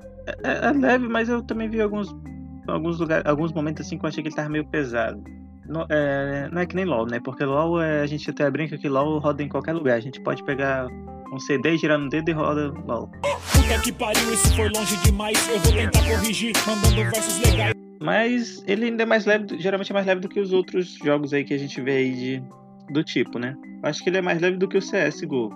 É, 0.43 0.67
é, 0.67 0.71
leve, 0.71 1.07
mas 1.07 1.29
eu 1.29 1.41
também 1.41 1.69
vi 1.69 1.81
alguns 1.81 2.13
alguns 2.67 2.99
lugares, 2.99 3.25
alguns 3.25 3.53
momentos 3.53 3.85
assim 3.85 3.97
que 3.97 4.05
eu 4.05 4.09
achei 4.09 4.21
que 4.21 4.29
ele 4.29 4.35
tava 4.35 4.49
meio 4.49 4.65
pesado. 4.67 5.21
Não 5.65 5.85
é, 5.89 6.49
não 6.51 6.61
é 6.61 6.65
que 6.65 6.75
nem 6.75 6.85
LoL, 6.85 7.07
né? 7.07 7.19
Porque 7.19 7.43
LoL 7.43 7.81
é, 7.81 8.01
a 8.01 8.05
gente 8.05 8.29
até 8.29 8.49
brinca 8.49 8.77
que 8.77 8.87
LoL 8.87 9.19
roda 9.19 9.43
em 9.43 9.49
qualquer 9.49 9.73
lugar. 9.73 9.95
A 9.95 9.99
gente 9.99 10.21
pode 10.21 10.43
pegar 10.43 10.87
um 11.31 11.39
CD, 11.39 11.77
girar 11.77 11.97
no 11.97 12.09
dedo 12.09 12.29
e 12.29 12.33
roda 12.33 12.73
LOL. 12.85 13.07
Puta 13.07 13.81
que 13.83 13.91
pariu, 13.91 14.33
isso 14.33 14.55
foi 14.55 14.69
longe 14.69 14.97
demais. 14.97 15.49
Eu 15.49 15.59
vou 15.59 15.73
tentar 15.73 15.99
corrigir, 16.03 16.53
mandando 16.65 17.11
versos 17.11 17.39
legais. 17.39 17.73
Mas 18.01 18.63
ele 18.67 18.85
ainda 18.85 19.03
é 19.03 19.05
mais 19.05 19.25
leve, 19.25 19.59
geralmente 19.59 19.91
é 19.91 19.93
mais 19.93 20.05
leve 20.05 20.21
do 20.21 20.29
que 20.29 20.39
os 20.39 20.53
outros 20.53 20.97
jogos 21.03 21.33
aí 21.33 21.43
que 21.43 21.53
a 21.53 21.57
gente 21.57 21.81
vê 21.81 21.97
aí 21.97 22.13
de, 22.13 22.43
do 22.91 23.03
tipo, 23.03 23.39
né? 23.39 23.55
Acho 23.83 24.03
que 24.03 24.09
ele 24.09 24.17
é 24.17 24.21
mais 24.21 24.41
leve 24.41 24.57
do 24.57 24.67
que 24.67 24.77
o 24.77 24.81
CSGO. 24.81 25.49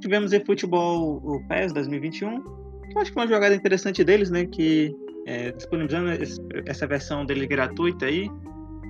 Tivemos 0.00 0.32
aí 0.32 0.44
futebol 0.44 1.20
o 1.22 1.46
PES 1.48 1.72
2021. 1.72 2.42
Que 2.42 2.96
eu 2.96 3.00
acho 3.00 3.10
que 3.10 3.14
foi 3.14 3.22
uma 3.22 3.28
jogada 3.28 3.54
interessante 3.54 4.02
deles, 4.02 4.30
né? 4.30 4.46
Que 4.46 4.92
é, 5.26 5.52
disponibilizando 5.52 6.10
essa 6.66 6.86
versão 6.86 7.24
dele 7.24 7.46
gratuita 7.46 8.06
aí. 8.06 8.28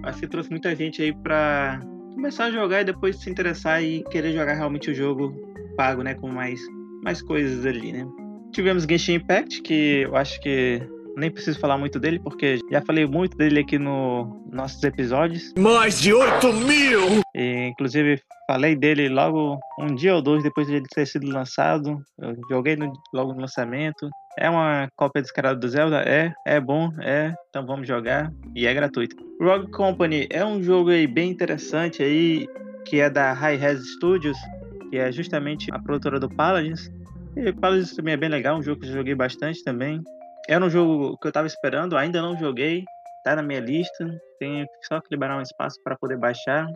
Acho 0.05 0.21
que 0.21 0.29
trouxe 0.29 0.51
muita 0.51 0.75
gente 0.75 1.03
aí 1.03 1.13
pra 1.13 1.81
começar 2.15 2.47
a 2.47 2.51
jogar 2.51 2.81
e 2.83 2.85
depois 2.85 3.17
se 3.17 3.31
interessar 3.31 3.83
e 3.83 4.03
querer 4.05 4.33
jogar 4.33 4.55
realmente 4.55 4.91
o 4.91 4.95
jogo 4.95 5.35
pago, 5.77 6.03
né? 6.03 6.15
Com 6.15 6.29
mais, 6.29 6.61
mais 7.03 7.23
coisas 7.23 7.65
ali, 7.67 7.93
né? 7.93 8.07
Tivemos 8.53 8.85
Genshin 8.85 9.15
Impact, 9.15 9.63
que 9.63 10.03
eu 10.03 10.17
acho 10.17 10.41
que 10.41 10.83
nem 11.17 11.31
preciso 11.31 11.59
falar 11.59 11.79
muito 11.79 11.99
dele, 11.99 12.19
porque 12.19 12.59
já 12.71 12.81
falei 12.83 13.07
muito 13.07 13.37
dele 13.37 13.61
aqui 13.61 13.79
no 13.79 14.43
nossos 14.51 14.83
episódios. 14.83 15.53
Mais 15.59 16.01
de 16.01 16.13
8 16.13 16.53
mil! 16.53 17.23
E, 17.35 17.69
inclusive, 17.69 18.21
falei 18.47 18.77
dele 18.77 19.09
logo 19.09 19.59
um 19.79 19.95
dia 19.95 20.15
ou 20.15 20.23
dois 20.23 20.43
depois 20.43 20.67
de 20.67 20.75
ele 20.75 20.87
ter 20.95 21.07
sido 21.07 21.27
lançado. 21.27 21.99
Eu 22.19 22.37
joguei 22.51 22.77
no, 22.77 22.93
logo 23.13 23.33
no 23.33 23.41
lançamento. 23.41 24.09
É 24.39 24.49
uma 24.49 24.89
cópia 24.97 25.23
descarada 25.23 25.59
do 25.59 25.69
Zelda? 25.69 26.03
É, 26.03 26.33
é 26.47 26.61
bom, 26.61 26.91
é. 27.01 27.35
Então 27.49 27.67
vamos 27.67 27.87
jogar. 27.87 28.31
E 28.55 28.67
é 28.67 28.75
gratuito. 28.75 29.17
Rogue 29.41 29.71
Company 29.71 30.27
é 30.31 30.45
um 30.45 30.63
jogo 30.63 30.91
aí 30.91 31.07
bem 31.07 31.31
interessante 31.31 32.03
aí, 32.03 32.47
que 32.87 33.01
é 33.01 33.11
da 33.11 33.33
High 33.33 33.57
Res 33.57 33.81
Studios 33.95 34.39
que 34.93 34.99
é 34.99 35.11
justamente 35.11 35.73
a 35.73 35.79
produtora 35.79 36.21
do 36.21 36.29
Paladins. 36.29 36.93
E 37.35 37.51
Paladins 37.51 37.97
também 37.97 38.13
é 38.13 38.17
bem 38.19 38.29
legal, 38.29 38.59
um 38.59 38.63
jogo 38.63 38.83
que 38.83 38.87
eu 38.87 38.93
joguei 38.93 39.15
bastante 39.15 39.65
também. 39.65 39.99
Era 40.47 40.63
um 40.63 40.69
jogo 40.69 41.17
que 41.17 41.27
eu 41.27 41.33
tava 41.33 41.47
esperando, 41.47 41.97
ainda 41.97 42.21
não 42.21 42.37
joguei, 42.37 42.85
tá 43.25 43.35
na 43.35 43.43
minha 43.43 43.61
lista. 43.61 44.07
Tenho 44.39 44.67
só 44.83 45.01
que 45.01 45.07
liberar 45.11 45.39
um 45.39 45.41
espaço 45.41 45.83
para 45.83 45.97
poder 45.97 46.19
baixar. 46.19 46.67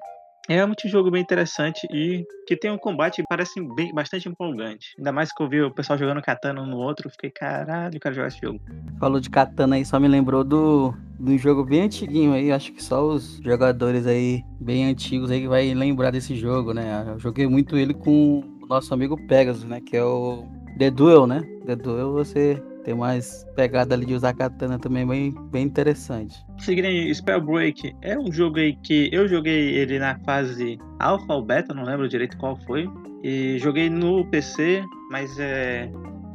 É 0.49 0.65
um 0.65 0.73
jogo 0.85 1.11
bem 1.11 1.23
interessante 1.23 1.87
e 1.91 2.25
que 2.47 2.57
tem 2.57 2.71
um 2.71 2.79
combate 2.79 3.17
que 3.23 3.29
parece 3.29 3.61
bem, 3.75 3.93
bastante 3.93 4.29
empolgante. 4.29 4.95
Ainda 4.97 5.11
mais 5.11 5.33
que 5.33 5.43
eu 5.43 5.49
vi 5.49 5.61
o 5.61 5.71
pessoal 5.71 5.99
jogando 5.99 6.23
katana 6.23 6.63
um 6.63 6.67
no 6.67 6.77
outro, 6.77 7.11
fiquei, 7.11 7.31
caralho, 7.31 7.97
eu 7.97 8.01
quero 8.01 8.15
jogar 8.15 8.29
esse 8.29 8.41
jogo. 8.41 8.61
Falou 9.01 9.21
de 9.21 9.29
katana 9.29 9.77
aí, 9.77 9.85
só 9.85 9.99
me 9.99 10.07
lembrou 10.07 10.45
do, 10.45 10.95
do 11.19 11.37
jogo 11.37 11.65
bem 11.65 11.83
antiguinho 11.83 12.33
aí, 12.33 12.53
acho 12.53 12.73
que 12.73 12.83
só 12.83 13.05
os 13.05 13.39
jogadores 13.39 14.07
aí 14.07 14.45
bem 14.61 14.87
antigos 14.87 15.31
aí 15.31 15.41
que 15.41 15.49
vai 15.49 15.75
lembrar 15.75 16.11
desse 16.11 16.37
jogo, 16.37 16.73
né? 16.73 17.05
Eu 17.09 17.19
joguei 17.19 17.47
muito 17.47 17.77
ele 17.77 17.93
com 17.93 18.45
o 18.63 18.67
nosso 18.67 18.95
amigo 18.95 19.17
Pegasus, 19.27 19.65
né? 19.65 19.81
Que 19.81 19.97
é 19.97 20.05
o 20.05 20.45
The 20.79 20.91
Duel, 20.91 21.27
né? 21.27 21.43
The 21.67 21.77
Duel 21.77 22.13
você 22.13 22.63
tem 22.85 22.95
mais 22.95 23.45
pegada 23.57 23.95
ali 23.95 24.07
de 24.07 24.15
usar 24.15 24.33
katana 24.33 24.79
também 24.79 25.07
bem, 25.07 25.35
bem 25.51 25.65
interessante. 25.65 26.37
Seguindo 26.59 26.87
Spellbreak 27.13 27.95
é 28.03 28.17
um 28.19 28.31
jogo 28.31 28.59
aí 28.59 28.77
que 28.77 29.11
eu 29.13 29.27
joguei 29.27 29.75
ele 29.75 29.99
na 29.99 30.19
fase 30.21 30.79
alpha 31.01 31.35
ou 31.35 31.43
beta, 31.43 31.75
não 31.75 31.83
lembro 31.83 32.09
direito 32.09 32.37
qual 32.37 32.57
foi. 32.65 32.89
E 33.25 33.59
joguei 33.59 33.91
no 33.91 34.25
PC, 34.27 34.85
mas 35.11 35.37
é, 35.39 35.91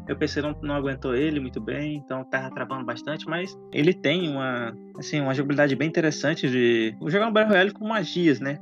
meu 0.05 0.17
PC 0.17 0.41
não, 0.41 0.53
não 0.61 0.75
aguentou 0.75 1.15
ele 1.15 1.39
muito 1.39 1.61
bem, 1.61 1.95
então 1.95 2.23
tava 2.25 2.51
travando 2.51 2.83
bastante, 2.83 3.25
mas 3.27 3.57
ele 3.71 3.93
tem 3.93 4.27
uma, 4.27 4.75
assim, 4.97 5.21
uma 5.21 5.33
jogabilidade 5.33 5.73
bem 5.73 5.87
interessante 5.87 6.49
de 6.49 6.93
jogar 7.07 7.27
um 7.27 7.31
Battle 7.31 7.53
Royale 7.53 7.71
com 7.71 7.87
magias, 7.87 8.41
né? 8.41 8.59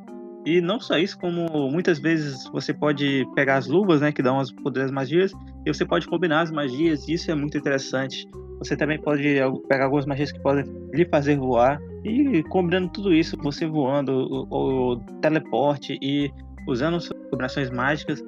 E 0.50 0.62
não 0.62 0.80
só 0.80 0.98
isso, 0.98 1.16
como 1.20 1.70
muitas 1.70 2.00
vezes 2.00 2.50
você 2.52 2.74
pode 2.74 3.24
pegar 3.36 3.58
as 3.58 3.68
luvas, 3.68 4.02
né, 4.02 4.12
que 4.12 4.24
dão 4.24 4.40
as 4.40 4.52
poderes 4.52 4.90
magias, 4.90 5.32
e 5.64 5.72
você 5.72 5.86
pode 5.86 6.08
combinar 6.08 6.42
as 6.42 6.50
magias, 6.50 7.08
e 7.08 7.14
isso 7.14 7.30
é 7.30 7.36
muito 7.36 7.56
interessante. 7.56 8.28
Você 8.58 8.76
também 8.76 9.00
pode 9.00 9.22
pegar 9.68 9.84
algumas 9.84 10.08
magias 10.08 10.32
que 10.32 10.40
podem 10.42 10.66
lhe 10.92 11.06
fazer 11.06 11.38
voar, 11.38 11.80
e 12.04 12.42
combinando 12.50 12.90
tudo 12.90 13.14
isso, 13.14 13.38
você 13.38 13.68
voando, 13.68 14.12
o, 14.12 14.94
o 14.94 15.00
teleporte 15.22 16.00
e 16.02 16.32
usando 16.68 16.98
combinações 17.30 17.70
mágicas, 17.70 18.20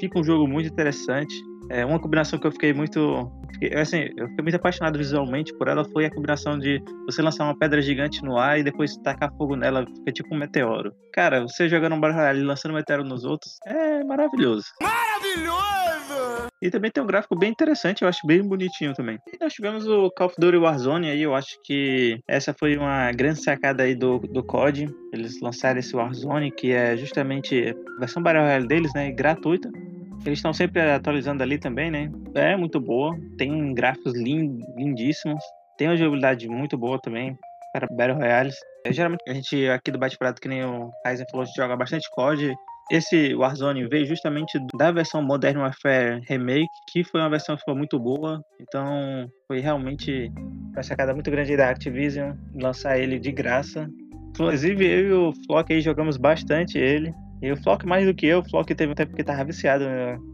fica 0.00 0.18
um 0.18 0.24
jogo 0.24 0.48
muito 0.48 0.68
interessante. 0.68 1.32
É, 1.70 1.84
uma 1.84 1.98
combinação 1.98 2.38
que 2.38 2.46
eu 2.46 2.52
fiquei 2.52 2.72
muito. 2.72 3.30
Assim, 3.76 4.08
eu 4.16 4.28
fiquei 4.28 4.42
muito 4.42 4.56
apaixonado 4.56 4.98
visualmente 4.98 5.52
por 5.56 5.68
ela 5.68 5.84
foi 5.84 6.06
a 6.06 6.10
combinação 6.10 6.58
de 6.58 6.82
você 7.06 7.20
lançar 7.20 7.44
uma 7.44 7.58
pedra 7.58 7.82
gigante 7.82 8.22
no 8.22 8.38
ar 8.38 8.58
e 8.58 8.62
depois 8.62 8.96
tacar 8.98 9.32
fogo 9.36 9.56
nela, 9.56 9.84
fica 9.98 10.12
tipo 10.12 10.34
um 10.34 10.38
meteoro. 10.38 10.92
Cara, 11.12 11.42
você 11.42 11.68
jogando 11.68 11.94
um 11.94 12.00
baralho 12.00 12.40
e 12.40 12.44
lançando 12.44 12.72
um 12.72 12.76
meteoro 12.76 13.04
nos 13.04 13.24
outros 13.24 13.56
é 13.66 14.04
maravilhoso. 14.04 14.66
Maravilhoso! 14.80 15.68
E 16.60 16.70
também 16.70 16.90
tem 16.90 17.02
um 17.02 17.06
gráfico 17.06 17.36
bem 17.36 17.50
interessante, 17.50 18.02
eu 18.02 18.08
acho 18.08 18.26
bem 18.26 18.42
bonitinho 18.42 18.92
também. 18.92 19.18
E 19.32 19.38
nós 19.40 19.52
tivemos 19.52 19.86
o 19.86 20.10
Call 20.10 20.26
of 20.26 20.36
Duty 20.38 20.56
Warzone 20.56 21.10
aí, 21.10 21.22
eu 21.22 21.34
acho 21.34 21.56
que 21.64 22.18
essa 22.26 22.54
foi 22.58 22.76
uma 22.76 23.12
grande 23.12 23.42
sacada 23.42 23.84
aí 23.84 23.94
do, 23.94 24.18
do 24.18 24.42
COD. 24.42 24.86
Eles 25.12 25.40
lançaram 25.40 25.78
esse 25.78 25.94
Warzone, 25.94 26.50
que 26.50 26.72
é 26.72 26.96
justamente 26.96 27.74
a 27.96 28.00
versão 28.00 28.22
Battle 28.22 28.66
deles, 28.66 28.92
né, 28.92 29.12
gratuita. 29.12 29.70
Eles 30.24 30.38
estão 30.38 30.52
sempre 30.52 30.80
atualizando 30.82 31.42
ali 31.42 31.58
também, 31.58 31.90
né? 31.90 32.10
É 32.34 32.56
muito 32.56 32.80
boa, 32.80 33.16
tem 33.36 33.72
gráficos 33.72 34.14
lind, 34.14 34.60
lindíssimos, 34.76 35.42
tem 35.76 35.88
uma 35.88 35.96
jogabilidade 35.96 36.48
muito 36.48 36.76
boa 36.76 37.00
também 37.00 37.38
para 37.72 37.86
Battle 37.90 38.18
Royales. 38.18 38.56
É, 38.84 38.92
geralmente 38.92 39.22
a 39.28 39.32
gente 39.32 39.68
aqui 39.68 39.90
do 39.90 39.98
Bate-Prato, 39.98 40.40
que 40.40 40.48
nem 40.48 40.64
o 40.64 40.90
Kaiser 41.04 41.26
falou, 41.30 41.42
a 41.42 41.46
gente 41.46 41.56
joga 41.56 41.76
bastante 41.76 42.10
COD. 42.10 42.54
Esse 42.90 43.34
Warzone 43.34 43.86
veio 43.86 44.06
justamente 44.06 44.58
da 44.76 44.90
versão 44.90 45.22
Modern 45.22 45.58
Warfare 45.58 46.22
Remake, 46.26 46.68
que 46.90 47.04
foi 47.04 47.20
uma 47.20 47.28
versão 47.28 47.54
que 47.54 47.60
ficou 47.60 47.76
muito 47.76 47.98
boa. 47.98 48.42
Então 48.60 49.28
foi 49.46 49.60
realmente 49.60 50.32
uma 50.72 50.82
sacada 50.82 51.14
muito 51.14 51.30
grande 51.30 51.56
da 51.56 51.70
Activision 51.70 52.32
lançar 52.54 52.98
ele 52.98 53.18
de 53.18 53.30
graça. 53.30 53.88
Inclusive 54.30 54.86
eu 54.86 55.08
e 55.08 55.12
o 55.12 55.32
Flock 55.46 55.72
aí 55.72 55.80
jogamos 55.80 56.16
bastante 56.16 56.78
ele. 56.78 57.12
E 57.40 57.52
o 57.52 57.56
Flock 57.56 57.86
mais 57.86 58.06
do 58.06 58.14
que 58.14 58.26
eu, 58.26 58.40
o 58.40 58.48
Flock 58.48 58.74
teve 58.74 58.92
um 58.92 58.94
tempo 58.94 59.14
que 59.14 59.24
tava 59.24 59.44
viciado 59.44 59.84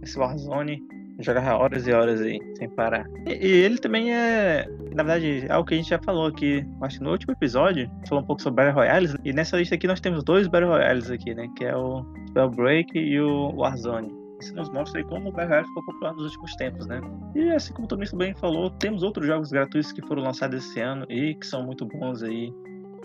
nesse 0.01 0.19
Warzone. 0.19 0.83
Jogava 1.21 1.57
horas 1.57 1.87
e 1.87 1.93
horas 1.93 2.21
aí, 2.21 2.41
sem 2.59 2.69
parar. 2.71 3.07
E, 3.27 3.35
e, 3.35 3.47
ele 3.47 3.79
também 3.79 4.13
é, 4.13 4.67
na 4.95 5.05
verdade, 5.05 5.47
é 5.49 5.53
algo 5.53 5.69
que 5.69 5.75
a 5.75 5.77
gente 5.77 5.89
já 5.89 5.99
falou 5.99 6.27
aqui, 6.27 6.67
acho 6.83 7.03
no 7.03 7.13
último 7.13 7.33
episódio, 7.33 7.89
falou 8.09 8.25
um 8.25 8.27
pouco 8.27 8.43
sobre 8.43 8.65
Battle 8.65 8.83
Royales. 8.83 9.15
E 9.25 9.33
nessa 9.33 9.57
lista 9.57 9.77
aqui 9.77 9.87
nós 9.87 10.01
temos 10.01 10.25
dois 10.25 10.49
Battle 10.49 10.71
Royales 10.71 11.11
aqui, 11.11 11.33
né? 11.33 11.49
Que 11.57 11.67
é 11.67 11.77
o 11.77 12.05
Spellbreak 12.29 12.99
e 12.99 13.21
o 13.21 13.55
Warzone. 13.55 14.13
Isso 14.41 14.55
nos 14.57 14.69
mostra 14.71 15.03
como 15.05 15.29
o 15.29 15.33
Battle 15.33 15.65
ficou 15.65 15.85
popular 15.85 16.13
nos 16.15 16.25
últimos 16.25 16.57
tempos, 16.57 16.87
né? 16.87 17.01
E 17.35 17.49
assim 17.51 17.73
como 17.73 17.87
o 17.87 17.89
Tomista 17.89 18.17
bem 18.17 18.35
falou, 18.35 18.71
temos 18.71 19.03
outros 19.05 19.27
jogos 19.27 19.51
gratuitos 19.51 19.93
que 19.93 20.03
foram 20.07 20.23
lançados 20.23 20.65
esse 20.65 20.81
ano 20.81 21.07
e 21.09 21.35
que 21.35 21.47
são 21.47 21.65
muito 21.65 21.87
bons 21.87 22.23
aí. 22.23 22.53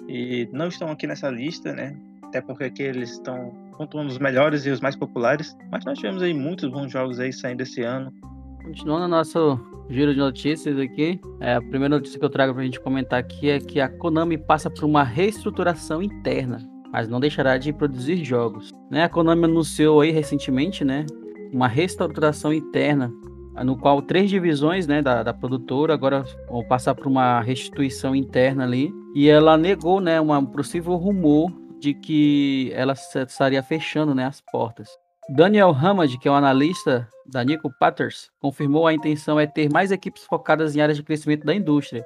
E 0.08 0.50
não 0.52 0.68
estão 0.68 0.90
aqui 0.90 1.06
nessa 1.06 1.30
lista, 1.30 1.74
né? 1.74 1.96
Até 2.24 2.42
porque 2.42 2.64
aqui 2.64 2.84
eles 2.84 3.12
estão 3.12 3.52
pontuando 3.80 4.10
os 4.10 4.20
melhores 4.20 4.66
e 4.66 4.70
os 4.70 4.82
mais 4.82 4.98
populares. 4.98 5.56
Mas 5.72 5.86
nós 5.86 5.98
tivemos 5.98 6.22
aí 6.22 6.34
muitos 6.34 6.70
bons 6.70 6.92
jogos 6.92 7.18
aí 7.18 7.32
saindo 7.32 7.62
esse 7.62 7.82
ano. 7.82 8.12
Continuando 8.62 9.08
nosso 9.08 9.58
giro 9.90 10.14
de 10.14 10.20
notícias 10.20 10.78
aqui, 10.78 11.20
é, 11.40 11.56
a 11.56 11.62
primeira 11.62 11.96
notícia 11.96 12.20
que 12.20 12.26
eu 12.26 12.30
trago 12.30 12.54
para 12.54 12.62
a 12.62 12.66
gente 12.66 12.80
comentar 12.80 13.18
aqui 13.18 13.50
é 13.50 13.58
que 13.58 13.80
a 13.80 13.88
Konami 13.88 14.38
passa 14.38 14.70
por 14.70 14.84
uma 14.84 15.02
reestruturação 15.02 16.04
interna, 16.04 16.60
mas 16.92 17.08
não 17.08 17.22
deixará 17.22 17.58
de 17.58 17.72
produzir 17.72 18.24
jogos. 18.24 18.72
Né, 18.92 19.06
a 19.06 19.10
Konami 19.10 19.46
anunciou 19.46 20.02
aí 20.02 20.12
recentemente, 20.12 20.84
né, 20.84 21.06
uma 21.52 21.68
reestruturação 21.68 22.54
interna, 22.54 23.12
no 23.64 23.78
qual 23.78 24.02
três 24.02 24.30
divisões, 24.30 24.86
né, 24.86 25.02
da, 25.02 25.24
da 25.24 25.34
produtora 25.34 25.94
agora 25.94 26.24
vão 26.50 26.64
passar 26.64 26.94
por 26.94 27.08
uma 27.08 27.42
restituição 27.42 28.14
interna 28.14 28.66
ali, 28.66 28.94
e 29.16 29.28
ela 29.28 29.58
negou, 29.58 30.00
né, 30.00 30.22
um 30.22 30.46
possível 30.46 30.96
rumor 30.96 31.52
de 31.80 31.94
que 31.94 32.72
ela 32.74 32.94
estaria 32.94 33.64
fechando 33.64 34.14
né, 34.14 34.26
as 34.26 34.42
portas. 34.42 34.90
Daniel 35.30 35.70
Hamad, 35.70 36.18
que 36.18 36.28
é 36.28 36.32
um 36.32 36.36
analista 36.36 37.08
da 37.26 37.44
Nico 37.44 37.72
Patters, 37.80 38.32
confirmou 38.40 38.88
a 38.88 38.94
intenção 38.94 39.40
é 39.40 39.46
ter 39.46 39.72
mais 39.72 39.92
equipes 39.92 40.24
focadas 40.24 40.76
em 40.76 40.82
áreas 40.82 40.98
de 40.98 41.04
crescimento 41.04 41.46
da 41.46 41.54
indústria 41.54 42.04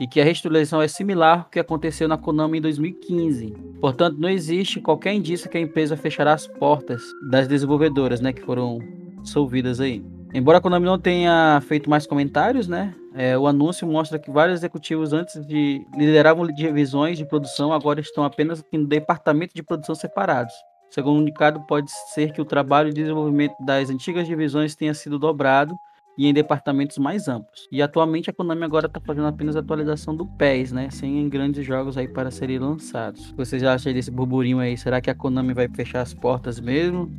e 0.00 0.08
que 0.08 0.20
a 0.20 0.24
reestruturação 0.24 0.82
é 0.82 0.88
similar 0.88 1.38
ao 1.38 1.44
que 1.44 1.60
aconteceu 1.60 2.08
na 2.08 2.18
Konami 2.18 2.58
em 2.58 2.60
2015. 2.60 3.54
Portanto, 3.80 4.18
não 4.18 4.28
existe 4.28 4.80
qualquer 4.80 5.14
indício 5.14 5.48
que 5.48 5.56
a 5.56 5.60
empresa 5.60 5.96
fechará 5.96 6.32
as 6.32 6.48
portas 6.48 7.02
das 7.30 7.46
desenvolvedoras, 7.46 8.20
né, 8.20 8.32
que 8.32 8.42
foram 8.42 8.80
solvidas 9.22 9.80
aí. 9.80 10.04
Embora 10.32 10.58
a 10.58 10.60
Konami 10.60 10.84
não 10.84 10.98
tenha 10.98 11.62
feito 11.64 11.88
mais 11.88 12.08
comentários, 12.08 12.66
né? 12.66 12.92
É, 13.14 13.38
o 13.38 13.46
anúncio 13.46 13.86
mostra 13.86 14.18
que 14.18 14.30
vários 14.30 14.58
executivos 14.58 15.12
antes 15.12 15.46
de 15.46 15.86
lideravam 15.96 16.46
divisões 16.48 17.16
de 17.16 17.24
produção 17.24 17.72
agora 17.72 18.00
estão 18.00 18.24
apenas 18.24 18.64
em 18.72 18.84
departamento 18.84 19.54
de 19.54 19.62
produção 19.62 19.94
separados. 19.94 20.52
Segundo 20.90 21.18
o 21.18 21.22
indicado, 21.22 21.60
pode 21.66 21.90
ser 22.12 22.32
que 22.32 22.40
o 22.40 22.44
trabalho 22.44 22.90
de 22.90 22.96
desenvolvimento 22.96 23.54
das 23.60 23.88
antigas 23.88 24.26
divisões 24.26 24.74
tenha 24.74 24.92
sido 24.94 25.18
dobrado 25.18 25.78
e 26.18 26.26
em 26.26 26.32
departamentos 26.32 26.98
mais 26.98 27.28
amplos. 27.28 27.68
E 27.70 27.82
atualmente 27.82 28.30
a 28.30 28.32
Konami 28.32 28.64
agora 28.64 28.86
está 28.86 29.00
fazendo 29.00 29.26
apenas 29.26 29.56
a 29.56 29.60
atualização 29.60 30.14
do 30.14 30.26
PES, 30.26 30.72
né? 30.72 30.90
Sem 30.90 31.28
grandes 31.28 31.64
jogos 31.64 31.96
aí 31.96 32.08
para 32.08 32.30
serem 32.30 32.58
lançados. 32.58 33.32
Vocês 33.32 33.62
acham 33.62 33.92
desse 33.92 34.10
burburinho 34.10 34.58
aí? 34.58 34.76
Será 34.76 35.00
que 35.00 35.10
a 35.10 35.14
Konami 35.14 35.54
vai 35.54 35.68
fechar 35.68 36.02
as 36.02 36.14
portas 36.14 36.60
mesmo? 36.60 37.10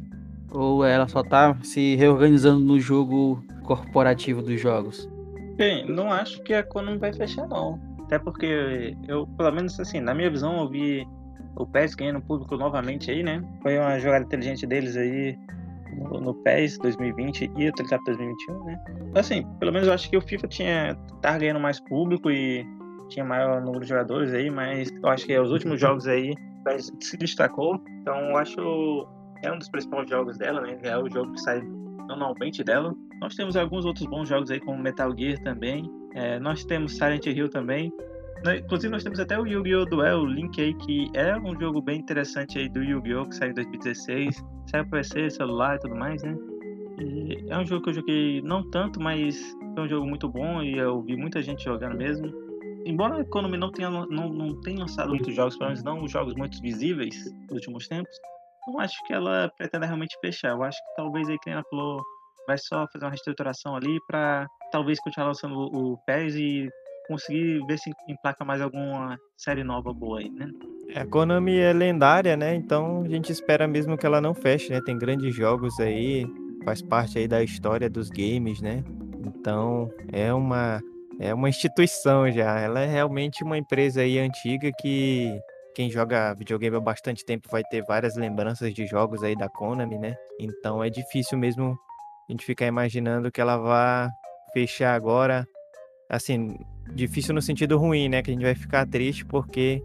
Ou 0.51 0.85
ela 0.85 1.07
só 1.07 1.23
tá 1.23 1.57
se 1.61 1.95
reorganizando 1.95 2.61
no 2.61 2.79
jogo 2.79 3.43
corporativo 3.63 4.41
dos 4.41 4.59
jogos? 4.59 5.09
Bem, 5.55 5.85
não 5.87 6.11
acho 6.11 6.41
que 6.43 6.53
a 6.53 6.63
Konami 6.63 6.97
vai 6.97 7.13
fechar, 7.13 7.47
não. 7.47 7.79
Até 8.03 8.19
porque 8.19 8.95
eu, 9.07 9.25
pelo 9.37 9.51
menos 9.51 9.79
assim, 9.79 9.99
na 9.99 10.13
minha 10.13 10.29
visão, 10.29 10.59
eu 10.59 10.69
vi 10.69 11.07
o 11.55 11.65
PES 11.65 11.95
ganhando 11.95 12.21
público 12.21 12.57
novamente 12.57 13.09
aí, 13.09 13.23
né? 13.23 13.41
Foi 13.61 13.77
uma 13.77 13.97
jogada 13.99 14.25
inteligente 14.25 14.67
deles 14.67 14.97
aí 14.97 15.37
no, 15.97 16.19
no 16.19 16.33
PES 16.33 16.77
2020 16.79 17.51
e 17.57 17.69
o 17.69 17.71
Telecap 17.71 18.03
2021, 18.05 18.63
né? 18.65 18.79
Assim, 19.15 19.47
pelo 19.59 19.71
menos 19.71 19.87
eu 19.87 19.93
acho 19.93 20.09
que 20.09 20.17
o 20.17 20.21
FIFA 20.21 20.47
tinha 20.47 20.97
tá 21.21 21.37
ganhando 21.37 21.59
mais 21.59 21.79
público 21.79 22.29
e 22.29 22.65
tinha 23.09 23.23
maior 23.23 23.61
número 23.61 23.81
de 23.81 23.89
jogadores 23.89 24.33
aí, 24.33 24.49
mas 24.49 24.91
eu 24.91 25.09
acho 25.09 25.25
que 25.25 25.37
os 25.37 25.51
últimos 25.51 25.79
jogos 25.79 26.07
aí 26.07 26.33
se 26.99 27.17
destacou. 27.17 27.81
Então 28.01 28.15
eu 28.29 28.37
acho 28.37 29.07
é 29.43 29.51
um 29.51 29.57
dos 29.57 29.69
principais 29.69 30.09
jogos 30.09 30.37
dela, 30.37 30.61
né? 30.61 30.77
É 30.83 30.97
o 30.97 31.09
jogo 31.09 31.31
que 31.31 31.41
sai 31.41 31.61
normalmente 32.07 32.63
dela. 32.63 32.93
Nós 33.21 33.35
temos 33.35 33.55
alguns 33.55 33.85
outros 33.85 34.05
bons 34.07 34.27
jogos 34.29 34.51
aí, 34.51 34.59
como 34.59 34.81
Metal 34.81 35.13
Gear 35.17 35.39
também. 35.39 35.89
É, 36.13 36.39
nós 36.39 36.63
temos 36.65 36.93
Silent 36.93 37.25
Hill 37.25 37.49
também. 37.49 37.91
Inclusive, 38.59 38.91
nós 38.91 39.03
temos 39.03 39.19
até 39.19 39.39
o 39.39 39.45
Yu-Gi-Oh! 39.45 39.85
Duel 39.85 40.25
Link 40.25 40.61
aí, 40.61 40.73
que 40.75 41.09
é 41.13 41.35
um 41.37 41.59
jogo 41.59 41.81
bem 41.81 41.99
interessante 41.99 42.59
aí 42.59 42.69
do 42.69 42.83
Yu-Gi-Oh! 42.83 43.25
que 43.25 43.35
saiu 43.35 43.51
em 43.51 43.55
2016. 43.55 44.43
Saiu 44.67 44.85
para 44.87 44.99
PC, 44.99 45.29
celular 45.31 45.75
e 45.75 45.79
tudo 45.79 45.95
mais, 45.95 46.21
né? 46.21 46.37
E 46.99 47.45
é 47.49 47.57
um 47.57 47.65
jogo 47.65 47.83
que 47.83 47.89
eu 47.89 47.93
joguei 47.95 48.41
não 48.41 48.69
tanto, 48.69 49.01
mas 49.01 49.37
foi 49.73 49.83
um 49.83 49.87
jogo 49.87 50.07
muito 50.07 50.29
bom 50.29 50.61
e 50.61 50.77
eu 50.77 51.01
vi 51.01 51.15
muita 51.15 51.41
gente 51.41 51.63
jogando 51.63 51.97
mesmo. 51.97 52.31
Embora 52.85 53.19
a 53.19 53.25
Konami 53.25 53.57
não 53.57 53.71
tenha, 53.71 53.89
não, 53.89 54.05
não 54.05 54.61
tenha 54.61 54.79
lançado 54.79 55.09
muitos 55.09 55.33
jogos, 55.33 55.57
pelo 55.57 55.71
menos 55.71 55.83
não 55.83 56.07
jogos 56.07 56.35
muito 56.35 56.61
visíveis 56.61 57.15
nos 57.49 57.53
últimos 57.53 57.87
tempos, 57.87 58.15
não 58.67 58.79
acho 58.79 58.95
que 59.05 59.13
ela 59.13 59.51
pretenda 59.57 59.85
realmente 59.85 60.17
fechar. 60.19 60.51
Eu 60.51 60.63
acho 60.63 60.77
que 60.77 60.95
talvez 60.95 61.29
aí, 61.29 61.37
que 61.39 61.49
ela 61.49 61.63
falou, 61.69 62.01
vai 62.47 62.57
só 62.57 62.85
fazer 62.91 63.05
uma 63.05 63.11
reestruturação 63.11 63.75
ali 63.75 63.99
para 64.07 64.47
talvez 64.71 64.99
continuar 64.99 65.27
lançando 65.27 65.55
o 65.55 65.97
PES 66.05 66.35
e 66.35 66.69
conseguir 67.07 67.63
ver 67.65 67.77
se 67.77 67.91
emplaca 68.07 68.43
mais 68.43 68.61
alguma 68.61 69.17
série 69.37 69.63
nova 69.63 69.93
boa 69.93 70.19
aí, 70.19 70.29
né? 70.29 70.49
É, 70.89 71.01
a 71.01 71.05
Konami 71.05 71.57
é 71.57 71.73
lendária, 71.73 72.35
né? 72.35 72.55
Então 72.55 73.03
a 73.03 73.07
gente 73.07 73.31
espera 73.31 73.67
mesmo 73.67 73.97
que 73.97 74.05
ela 74.05 74.21
não 74.21 74.33
feche, 74.33 74.71
né? 74.71 74.81
Tem 74.81 74.97
grandes 74.97 75.35
jogos 75.35 75.79
aí, 75.79 76.25
faz 76.63 76.81
parte 76.81 77.17
aí 77.19 77.27
da 77.27 77.43
história 77.43 77.89
dos 77.89 78.09
games, 78.09 78.61
né? 78.61 78.83
Então 79.25 79.89
é 80.11 80.33
uma 80.33 80.81
é 81.19 81.33
uma 81.33 81.49
instituição 81.49 82.29
já. 82.31 82.59
Ela 82.59 82.81
é 82.81 82.85
realmente 82.85 83.43
uma 83.43 83.57
empresa 83.57 84.01
aí 84.01 84.19
antiga 84.19 84.71
que 84.79 85.39
quem 85.75 85.91
joga 85.91 86.33
videogame 86.33 86.77
há 86.77 86.79
bastante 86.79 87.25
tempo 87.25 87.49
vai 87.51 87.61
ter 87.63 87.83
várias 87.83 88.15
lembranças 88.15 88.73
de 88.73 88.87
jogos 88.87 89.21
aí 89.21 89.35
da 89.35 89.49
Konami, 89.49 89.97
né? 89.97 90.15
Então 90.39 90.81
é 90.81 90.89
difícil 90.89 91.37
mesmo 91.37 91.77
a 92.27 92.31
gente 92.31 92.45
ficar 92.45 92.65
imaginando 92.65 93.29
que 93.29 93.41
ela 93.41 93.57
vá 93.57 94.09
fechar 94.53 94.95
agora. 94.95 95.45
Assim, 96.09 96.57
difícil 96.93 97.35
no 97.35 97.41
sentido 97.41 97.77
ruim, 97.77 98.07
né? 98.07 98.23
Que 98.23 98.31
a 98.31 98.33
gente 98.33 98.43
vai 98.43 98.55
ficar 98.55 98.87
triste 98.87 99.25
porque 99.25 99.83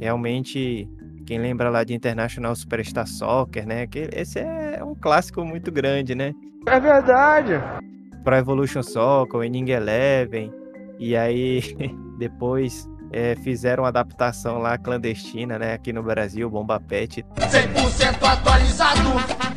realmente 0.00 0.88
quem 1.24 1.38
lembra 1.38 1.70
lá 1.70 1.84
de 1.84 1.94
International 1.94 2.54
Superstar 2.56 3.06
Soccer, 3.06 3.64
né? 3.64 3.86
Que 3.86 4.08
esse 4.12 4.40
é 4.40 4.82
um 4.82 4.96
clássico 4.96 5.44
muito 5.44 5.70
grande, 5.70 6.16
né? 6.16 6.32
É 6.66 6.80
verdade. 6.80 7.52
Pro 8.24 8.34
Evolution 8.34 8.82
Soccer, 8.82 9.38
o 9.38 9.44
Inning 9.44 9.70
Eleven. 9.70 10.52
E 10.98 11.14
aí 11.16 11.62
depois 12.18 12.88
é, 13.12 13.34
fizeram 13.36 13.84
uma 13.84 13.88
adaptação 13.88 14.58
lá 14.58 14.76
clandestina, 14.76 15.58
né? 15.58 15.74
Aqui 15.74 15.92
no 15.92 16.02
Brasil, 16.02 16.48
Bomba 16.50 16.78
Pet. 16.80 17.24
100% 17.36 18.22
atualizado, 18.22 19.00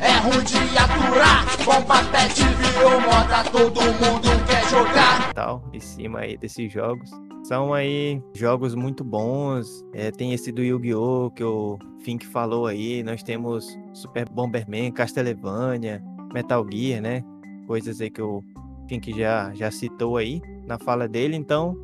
é 0.00 0.18
ruim 0.18 0.44
de 0.44 0.78
aturar. 0.78 1.44
Bomba 1.64 2.02
Pet 2.10 2.42
virou 2.42 3.00
moda, 3.00 3.44
todo 3.50 3.80
mundo 3.80 4.46
quer 4.46 4.68
jogar. 4.68 5.32
Tal, 5.34 5.62
em 5.72 5.80
cima 5.80 6.20
aí 6.20 6.36
desses 6.36 6.72
jogos. 6.72 7.10
São 7.44 7.74
aí 7.74 8.22
jogos 8.34 8.74
muito 8.74 9.02
bons. 9.02 9.84
É, 9.92 10.10
tem 10.10 10.32
esse 10.32 10.52
do 10.52 10.62
Yu-Gi-Oh! 10.62 11.30
que 11.30 11.42
o 11.42 11.78
Fink 12.04 12.24
falou 12.26 12.66
aí. 12.66 13.02
Nós 13.02 13.22
temos 13.22 13.66
Super 13.92 14.28
Bomberman, 14.28 14.92
Castlevania, 14.92 16.02
Metal 16.32 16.64
Gear, 16.70 17.02
né? 17.02 17.22
Coisas 17.66 18.00
aí 18.00 18.10
que 18.10 18.22
o 18.22 18.44
Fink 18.88 19.12
já, 19.12 19.52
já 19.54 19.70
citou 19.70 20.16
aí 20.16 20.40
na 20.66 20.78
fala 20.78 21.08
dele. 21.08 21.36
Então, 21.36 21.76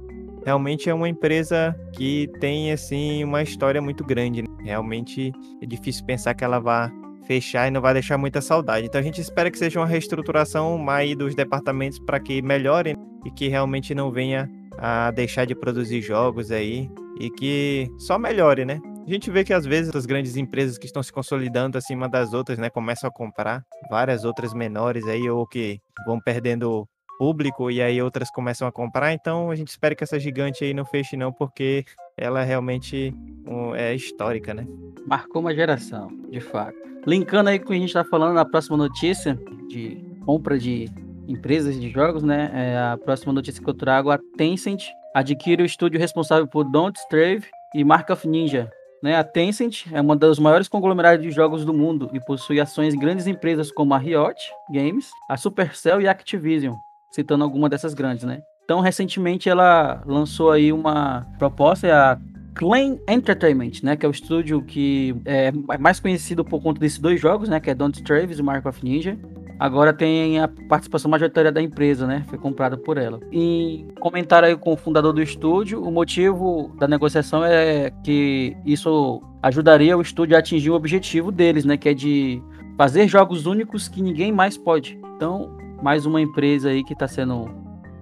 realmente 0.44 0.88
é 0.88 0.94
uma 0.94 1.08
empresa 1.08 1.74
que 1.92 2.28
tem 2.40 2.72
assim 2.72 3.24
uma 3.24 3.42
história 3.42 3.80
muito 3.80 4.04
grande. 4.04 4.42
Né? 4.42 4.48
Realmente 4.62 5.32
é 5.62 5.66
difícil 5.66 6.04
pensar 6.04 6.34
que 6.34 6.44
ela 6.44 6.58
vá 6.58 6.90
fechar 7.26 7.68
e 7.68 7.70
não 7.70 7.80
vai 7.80 7.92
deixar 7.92 8.16
muita 8.16 8.40
saudade. 8.40 8.86
Então 8.86 9.00
a 9.00 9.04
gente 9.04 9.20
espera 9.20 9.50
que 9.50 9.58
seja 9.58 9.78
uma 9.78 9.86
reestruturação 9.86 10.78
mais 10.78 11.14
dos 11.16 11.34
departamentos 11.34 11.98
para 11.98 12.18
que 12.18 12.40
melhorem 12.40 12.96
e 13.24 13.30
que 13.30 13.48
realmente 13.48 13.94
não 13.94 14.10
venha 14.10 14.48
a 14.78 15.10
deixar 15.10 15.44
de 15.44 15.54
produzir 15.54 16.00
jogos 16.00 16.50
aí 16.50 16.88
e 17.20 17.28
que 17.30 17.88
só 17.98 18.18
melhore, 18.18 18.64
né? 18.64 18.80
A 19.06 19.10
gente 19.10 19.30
vê 19.30 19.42
que 19.42 19.52
às 19.52 19.64
vezes 19.64 19.94
as 19.94 20.06
grandes 20.06 20.36
empresas 20.36 20.78
que 20.78 20.86
estão 20.86 21.02
se 21.02 21.12
consolidando 21.12 21.78
acima 21.78 22.08
das 22.08 22.34
outras, 22.34 22.58
né, 22.58 22.68
começam 22.68 23.08
a 23.08 23.12
comprar 23.12 23.62
várias 23.90 24.22
outras 24.24 24.52
menores 24.52 25.06
aí 25.06 25.28
ou 25.30 25.46
que 25.46 25.80
vão 26.06 26.20
perdendo 26.20 26.86
público 27.18 27.70
e 27.70 27.82
aí 27.82 28.00
outras 28.00 28.30
começam 28.30 28.66
a 28.68 28.72
comprar. 28.72 29.12
Então 29.12 29.50
a 29.50 29.56
gente 29.56 29.68
espera 29.68 29.94
que 29.94 30.04
essa 30.04 30.18
gigante 30.18 30.64
aí 30.64 30.72
não 30.72 30.84
feche 30.84 31.16
não, 31.16 31.32
porque 31.32 31.84
ela 32.16 32.42
realmente 32.42 33.12
um, 33.46 33.74
é 33.74 33.94
histórica, 33.94 34.54
né? 34.54 34.66
Marcou 35.06 35.42
uma 35.42 35.54
geração, 35.54 36.08
de 36.30 36.40
fato. 36.40 36.76
Linkando 37.06 37.50
aí 37.50 37.58
com 37.58 37.66
o 37.66 37.68
que 37.68 37.74
a 37.74 37.76
gente 37.76 37.88
está 37.88 38.04
falando 38.04 38.34
na 38.34 38.44
próxima 38.44 38.76
notícia 38.76 39.38
de 39.68 40.02
compra 40.24 40.58
de 40.58 40.88
empresas 41.26 41.78
de 41.78 41.90
jogos, 41.90 42.22
né? 42.22 42.50
É 42.54 42.78
a 42.92 42.96
próxima 42.96 43.32
notícia 43.32 43.62
que 43.62 43.68
eu 43.68 43.74
trago, 43.74 44.10
a 44.10 44.18
Tencent 44.36 44.84
adquire 45.14 45.62
o 45.62 45.66
estúdio 45.66 45.98
responsável 45.98 46.46
por 46.46 46.64
Don't 46.64 46.98
Starve 47.00 47.46
e 47.74 47.82
Mark 47.82 48.08
of 48.10 48.26
Ninja. 48.26 48.70
Né, 49.00 49.14
a 49.14 49.22
Tencent 49.22 49.86
é 49.92 50.00
uma 50.00 50.16
das 50.16 50.40
maiores 50.40 50.66
conglomerados 50.66 51.22
de 51.24 51.30
jogos 51.30 51.64
do 51.64 51.72
mundo 51.72 52.10
e 52.12 52.18
possui 52.18 52.60
ações 52.60 52.94
em 52.94 52.98
grandes 52.98 53.28
empresas 53.28 53.70
como 53.70 53.94
a 53.94 53.98
Riot 53.98 54.36
Games, 54.72 55.08
a 55.30 55.36
Supercell 55.36 56.00
e 56.00 56.08
a 56.08 56.10
Activision 56.10 56.74
citando 57.10 57.44
alguma 57.44 57.68
dessas 57.68 57.94
grandes, 57.94 58.24
né? 58.24 58.40
Então, 58.64 58.80
recentemente 58.80 59.48
ela 59.48 60.02
lançou 60.06 60.50
aí 60.50 60.72
uma 60.72 61.26
proposta, 61.38 61.86
é 61.86 61.92
a 61.92 62.18
Clan 62.54 62.98
Entertainment, 63.08 63.82
né, 63.82 63.96
que 63.96 64.04
é 64.04 64.08
o 64.08 64.12
estúdio 64.12 64.60
que 64.60 65.14
é 65.24 65.52
mais 65.78 66.00
conhecido 66.00 66.44
por 66.44 66.60
conta 66.60 66.80
desses 66.80 66.98
dois 66.98 67.20
jogos, 67.20 67.48
né, 67.48 67.60
que 67.60 67.70
é 67.70 67.74
Don't 67.74 68.02
Travis 68.02 68.38
e 68.38 68.42
of 68.42 68.84
Ninja. 68.84 69.16
Agora 69.58 69.92
tem 69.92 70.38
a 70.38 70.48
participação 70.68 71.10
majoritária 71.10 71.50
da 71.50 71.60
empresa, 71.60 72.06
né? 72.06 72.24
Foi 72.28 72.38
comprada 72.38 72.76
por 72.76 72.96
ela. 72.96 73.18
Em 73.32 73.88
comentário 73.98 74.46
aí 74.46 74.56
com 74.56 74.72
o 74.72 74.76
fundador 74.76 75.12
do 75.12 75.20
estúdio, 75.20 75.82
o 75.82 75.90
motivo 75.90 76.72
da 76.78 76.86
negociação 76.86 77.44
é 77.44 77.90
que 78.04 78.56
isso 78.64 79.20
ajudaria 79.42 79.98
o 79.98 80.00
estúdio 80.00 80.36
a 80.36 80.38
atingir 80.38 80.70
o 80.70 80.74
objetivo 80.74 81.32
deles, 81.32 81.64
né? 81.64 81.76
Que 81.76 81.88
é 81.88 81.94
de 81.94 82.40
fazer 82.76 83.08
jogos 83.08 83.46
únicos 83.46 83.88
que 83.88 84.00
ninguém 84.00 84.30
mais 84.30 84.56
pode. 84.56 84.96
Então, 85.16 85.50
mais 85.82 86.06
uma 86.06 86.20
empresa 86.20 86.70
aí 86.70 86.82
que 86.82 86.92
está 86.92 87.06
sendo 87.06 87.48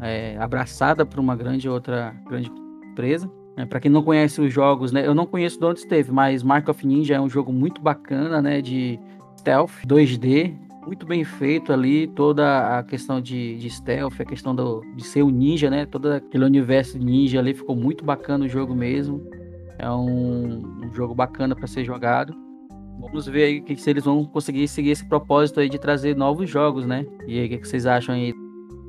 é, 0.00 0.36
abraçada 0.38 1.04
por 1.04 1.20
uma 1.20 1.36
grande 1.36 1.68
outra 1.68 2.14
grande 2.28 2.50
empresa. 2.90 3.30
É, 3.56 3.64
para 3.64 3.80
quem 3.80 3.90
não 3.90 4.02
conhece 4.02 4.40
os 4.40 4.52
jogos, 4.52 4.92
né? 4.92 5.06
Eu 5.06 5.14
não 5.14 5.26
conheço 5.26 5.58
de 5.58 5.64
onde 5.64 5.80
esteve, 5.80 6.12
mas 6.12 6.42
Mark 6.42 6.68
of 6.68 6.86
Ninja 6.86 7.14
é 7.14 7.20
um 7.20 7.28
jogo 7.28 7.52
muito 7.52 7.80
bacana, 7.80 8.42
né? 8.42 8.60
De 8.60 9.00
stealth 9.38 9.72
2D, 9.86 10.54
muito 10.86 11.06
bem 11.06 11.24
feito 11.24 11.72
ali, 11.72 12.06
toda 12.06 12.78
a 12.78 12.82
questão 12.82 13.20
de, 13.20 13.56
de 13.56 13.70
stealth, 13.70 14.20
a 14.20 14.24
questão 14.24 14.54
do, 14.54 14.82
de 14.94 15.04
ser 15.04 15.22
um 15.22 15.30
ninja, 15.30 15.70
né? 15.70 15.86
Todo 15.86 16.12
aquele 16.12 16.44
universo 16.44 16.98
ninja 16.98 17.38
ali 17.38 17.54
ficou 17.54 17.74
muito 17.74 18.04
bacana 18.04 18.44
o 18.44 18.48
jogo 18.48 18.74
mesmo. 18.74 19.22
É 19.78 19.90
um, 19.90 20.62
um 20.84 20.94
jogo 20.94 21.14
bacana 21.14 21.56
para 21.56 21.66
ser 21.66 21.84
jogado. 21.84 22.45
Vamos 22.98 23.26
ver 23.26 23.44
aí 23.44 23.61
que, 23.61 23.76
se 23.76 23.90
eles 23.90 24.04
vão 24.04 24.24
conseguir 24.24 24.66
seguir 24.68 24.90
esse 24.90 25.04
propósito 25.04 25.61
aí 25.61 25.68
de 25.68 25.78
trazer 25.78 26.16
novos 26.16 26.48
jogos, 26.48 26.87
né? 26.87 27.04
E 27.26 27.38
aí, 27.38 27.46
o 27.46 27.48
que, 27.48 27.66
vocês 27.66 27.87
acham 27.87 28.14
aí? 28.14 28.32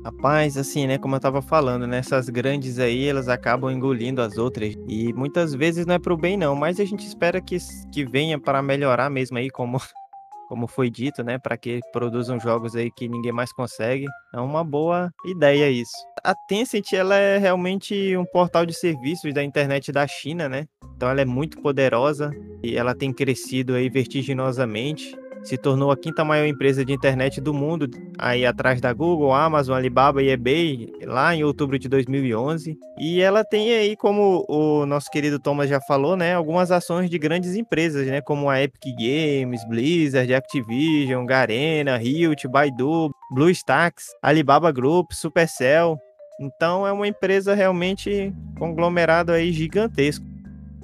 Rapaz, 0.04 0.56
assim, 0.56 0.86
né, 0.86 0.96
como 0.96 1.16
eu 1.16 1.20
tava 1.20 1.42
falando, 1.42 1.86
né, 1.86 1.98
essas 1.98 2.28
grandes 2.28 2.78
aí, 2.78 3.04
elas 3.06 3.28
acabam 3.28 3.70
engolindo 3.70 4.22
as 4.22 4.38
outras. 4.38 4.74
E 4.88 5.12
muitas 5.12 5.54
vezes 5.54 5.84
não 5.84 5.94
é 5.94 5.98
pro 5.98 6.16
bem, 6.16 6.36
não, 6.36 6.54
mas 6.54 6.80
a 6.80 6.84
gente 6.84 7.06
espera 7.06 7.40
que, 7.40 7.58
que 7.92 8.06
venha 8.06 8.38
para 8.38 8.62
melhorar 8.62 9.10
mesmo 9.10 9.36
aí, 9.36 9.50
como 9.50 9.78
como 10.48 10.66
foi 10.66 10.88
dito, 10.88 11.22
né, 11.22 11.38
para 11.38 11.58
que 11.58 11.80
produzam 11.92 12.40
jogos 12.40 12.74
aí 12.74 12.90
que 12.90 13.06
ninguém 13.06 13.32
mais 13.32 13.52
consegue. 13.52 14.06
É 14.34 14.40
uma 14.40 14.64
boa 14.64 15.10
ideia 15.26 15.70
isso. 15.70 15.92
A 16.24 16.34
Tencent 16.34 16.92
ela 16.92 17.16
é 17.16 17.38
realmente 17.38 18.16
um 18.16 18.24
portal 18.24 18.64
de 18.64 18.74
serviços 18.74 19.32
da 19.32 19.42
internet 19.42 19.92
da 19.92 20.06
China, 20.06 20.48
né? 20.48 20.66
Então 20.96 21.08
ela 21.08 21.20
é 21.20 21.24
muito 21.24 21.60
poderosa 21.60 22.30
e 22.62 22.76
ela 22.76 22.94
tem 22.94 23.12
crescido 23.12 23.74
aí 23.74 23.88
vertiginosamente 23.88 25.16
se 25.42 25.56
tornou 25.56 25.90
a 25.90 25.96
quinta 25.96 26.24
maior 26.24 26.46
empresa 26.46 26.84
de 26.84 26.92
internet 26.92 27.40
do 27.40 27.54
mundo, 27.54 27.88
aí 28.18 28.44
atrás 28.44 28.80
da 28.80 28.92
Google, 28.92 29.32
Amazon, 29.32 29.76
Alibaba 29.76 30.22
e 30.22 30.30
eBay, 30.30 30.92
lá 31.04 31.34
em 31.34 31.44
outubro 31.44 31.78
de 31.78 31.88
2011. 31.88 32.76
E 32.98 33.20
ela 33.20 33.44
tem 33.44 33.72
aí, 33.74 33.96
como 33.96 34.44
o 34.48 34.84
nosso 34.86 35.10
querido 35.10 35.38
Thomas 35.38 35.68
já 35.68 35.80
falou, 35.80 36.16
né, 36.16 36.34
algumas 36.34 36.70
ações 36.70 37.08
de 37.08 37.18
grandes 37.18 37.54
empresas, 37.54 38.06
né, 38.06 38.20
como 38.20 38.50
a 38.50 38.62
Epic 38.62 38.82
Games, 38.96 39.66
Blizzard, 39.68 40.32
Activision, 40.34 41.24
Garena, 41.24 41.96
Riot, 41.96 42.46
Baidu, 42.48 43.10
BlueStacks, 43.32 44.06
Alibaba 44.22 44.72
Group, 44.72 45.12
Supercell. 45.12 45.98
Então 46.38 46.86
é 46.86 46.92
uma 46.92 47.08
empresa 47.08 47.54
realmente 47.54 48.32
conglomerado 48.58 49.32
aí 49.32 49.52
gigantesco. 49.52 50.24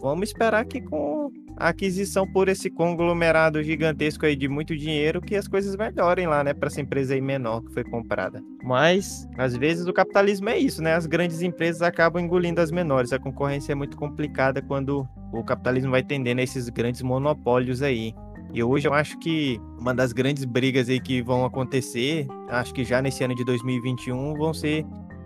Vamos 0.01 0.29
esperar 0.29 0.65
que 0.65 0.81
com 0.81 1.31
a 1.57 1.69
aquisição 1.69 2.27
por 2.27 2.49
esse 2.49 2.69
conglomerado 2.69 3.63
gigantesco 3.63 4.27
aí 4.27 4.35
de 4.35 4.49
muito 4.49 4.77
dinheiro 4.77 5.21
que 5.21 5.37
as 5.37 5.47
coisas 5.47 5.77
melhorem 5.77 6.27
lá, 6.27 6.43
né, 6.43 6.53
para 6.53 6.67
essa 6.67 6.81
empresa 6.81 7.15
aí 7.15 7.21
menor 7.21 7.63
que 7.63 7.73
foi 7.73 7.85
comprada. 7.85 8.43
Mas 8.63 9.29
às 9.39 9.57
vezes 9.57 9.87
o 9.87 9.93
capitalismo 9.93 10.49
é 10.49 10.59
isso, 10.59 10.83
né? 10.83 10.95
As 10.95 11.07
grandes 11.07 11.43
empresas 11.43 11.83
acabam 11.83 12.23
engolindo 12.23 12.61
as 12.61 12.71
menores. 12.71 13.13
A 13.13 13.19
concorrência 13.19 13.73
é 13.73 13.75
muito 13.75 13.97
complicada 13.97 14.61
quando 14.61 15.09
o 15.33 15.45
capitalismo 15.45 15.93
vai 15.93 16.03
tendendo 16.03 16.41
a 16.41 16.43
esses 16.43 16.69
grandes 16.69 17.03
monopólios 17.03 17.81
aí. 17.83 18.13
E 18.53 18.63
hoje 18.63 18.87
eu 18.87 18.95
acho 18.95 19.19
que 19.19 19.61
uma 19.81 19.95
das 19.95 20.13
grandes 20.13 20.45
brigas 20.45 20.89
aí 20.89 21.01
que 21.01 21.23
vão 21.23 21.45
acontecer, 21.45 22.27
acho 22.49 22.73
que 22.73 22.85
já 22.85 23.03
nesse 23.03 23.25
ano 23.25 23.35
de 23.35 23.45
2021, 23.45 24.35
vão 24.35 24.55
ser 24.55 24.85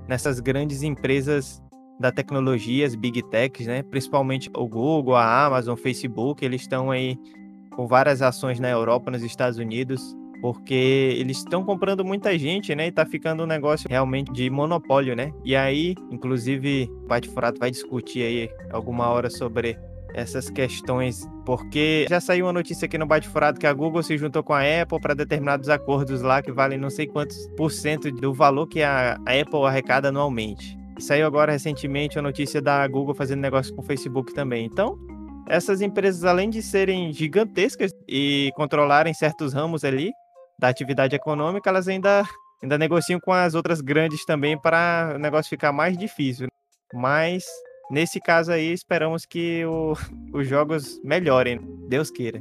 nessas 0.09 0.41
grandes 0.41 0.83
empresas 0.83 1.63
da 2.01 2.11
tecnologia, 2.11 2.87
as 2.87 2.95
big 2.95 3.23
techs, 3.25 3.67
né? 3.67 3.83
Principalmente 3.83 4.51
o 4.57 4.67
Google, 4.67 5.17
a 5.17 5.47
Amazon, 5.47 5.75
o 5.75 5.77
Facebook, 5.77 6.45
eles 6.45 6.63
estão 6.63 6.91
aí 6.91 7.17
com 7.75 7.87
várias 7.87 8.23
ações 8.23 8.59
na 8.59 8.71
Europa, 8.71 9.11
nos 9.11 9.23
Estados 9.23 9.59
Unidos, 9.59 10.17
porque 10.41 11.15
eles 11.19 11.39
estão 11.39 11.65
comprando 11.65 12.05
muita 12.05 12.37
gente, 12.39 12.75
né? 12.75 12.87
E 12.87 12.93
tá 12.93 13.05
ficando 13.05 13.43
um 13.43 13.47
negócio 13.47 13.89
realmente 13.89 14.33
de 14.33 14.49
monopólio, 14.49 15.15
né? 15.15 15.33
E 15.45 15.55
aí, 15.55 15.95
inclusive, 16.11 16.89
o 17.05 17.07
Bate 17.07 17.29
Furato 17.29 17.59
vai 17.59 17.71
discutir 17.71 18.23
aí 18.23 18.49
alguma 18.71 19.09
hora 19.09 19.29
sobre 19.29 19.77
essas 20.15 20.51
questões, 20.51 21.29
porque 21.45 22.07
já 22.09 22.21
saiu 22.21 22.47
uma 22.47 22.53
notícia 22.53 22.87
aqui 22.87 22.99
no 22.99 23.07
Bate 23.07 23.29
Furado 23.29 23.59
que 23.59 23.67
a 23.67 23.73
Google 23.73 24.03
se 24.03 24.17
juntou 24.17 24.43
com 24.43 24.53
a 24.53 24.61
Apple 24.61 25.01
para 25.01 25.15
determinados 25.15 25.69
acordos 25.69 26.23
lá 26.23 26.43
que 26.43 26.53
valem 26.53 26.79
não 26.79 26.91
sei 26.91 27.07
quantos 27.07 27.49
por 27.57 27.71
cento 27.71 28.11
do 28.11 28.33
valor 28.33 28.67
que 28.67 28.83
a, 28.83 29.15
Apple 29.15 29.65
arrecada 29.67 30.09
anualmente. 30.09 30.77
Saiu 30.99 31.27
agora 31.27 31.53
recentemente 31.53 32.19
a 32.19 32.23
notícia 32.23 32.61
da 32.61 32.87
Google 32.89 33.15
fazendo 33.15 33.41
negócio 33.41 33.75
com 33.75 33.83
o 33.83 33.85
Facebook 33.85 34.35
também. 34.35 34.65
Então, 34.65 34.99
essas 35.49 35.81
empresas, 35.81 36.25
além 36.25 36.51
de 36.51 36.61
serem 36.61 37.13
gigantescas 37.13 37.93
e 38.09 38.51
controlarem 38.57 39.15
certos 39.15 39.53
ramos 39.53 39.85
ali 39.85 40.11
da 40.59 40.69
atividade 40.69 41.15
econômica, 41.15 41.71
elas 41.71 41.87
ainda 41.87 42.25
ainda 42.63 42.77
negociam 42.77 43.21
com 43.21 43.33
as 43.33 43.55
outras 43.55 43.81
grandes 43.81 44.25
também 44.25 44.61
para 44.61 45.13
o 45.15 45.19
negócio 45.19 45.49
ficar 45.49 45.73
mais 45.73 45.97
difícil. 45.97 46.47
né? 46.47 46.51
Mas 46.93 47.45
nesse 47.91 48.21
caso 48.21 48.53
aí, 48.53 48.73
esperamos 48.73 49.25
que 49.27 49.65
o- 49.65 49.95
os 50.33 50.47
jogos 50.47 51.01
melhorem. 51.03 51.57
né? 51.57 51.63
Deus 51.89 52.11
queira. 52.11 52.41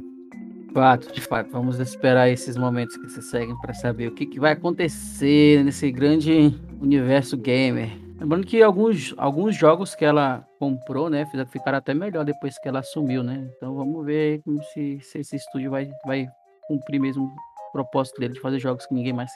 Fato, 0.72 1.12
de 1.12 1.20
fato. 1.20 1.50
Vamos 1.50 1.78
esperar 1.80 2.28
esses 2.28 2.56
momentos 2.56 2.96
que 2.98 3.08
se 3.08 3.22
seguem 3.22 3.56
para 3.58 3.72
saber 3.74 4.08
o 4.08 4.14
que, 4.14 4.26
que 4.26 4.38
vai 4.38 4.52
acontecer 4.52 5.64
nesse 5.64 5.90
grande 5.90 6.54
universo 6.80 7.36
gamer. 7.36 7.90
Lembrando 8.20 8.46
que 8.46 8.62
alguns, 8.62 9.14
alguns 9.16 9.56
jogos 9.56 9.94
que 9.94 10.04
ela 10.04 10.46
comprou, 10.58 11.08
né, 11.08 11.24
ficaram 11.50 11.78
até 11.78 11.94
melhor 11.94 12.24
depois 12.24 12.58
que 12.58 12.68
ela 12.68 12.80
assumiu, 12.80 13.22
né? 13.22 13.48
Então 13.56 13.74
vamos 13.74 14.04
ver 14.04 14.42
se, 14.72 14.98
se 15.00 15.18
esse 15.20 15.36
estúdio 15.36 15.70
vai, 15.70 15.88
vai 16.04 16.26
cumprir 16.66 16.98
mesmo 17.00 17.24
o 17.24 17.72
propósito 17.72 18.20
dele 18.20 18.34
de 18.34 18.40
fazer 18.40 18.58
jogos 18.58 18.84
que 18.86 18.92
ninguém 18.94 19.12
mais, 19.12 19.30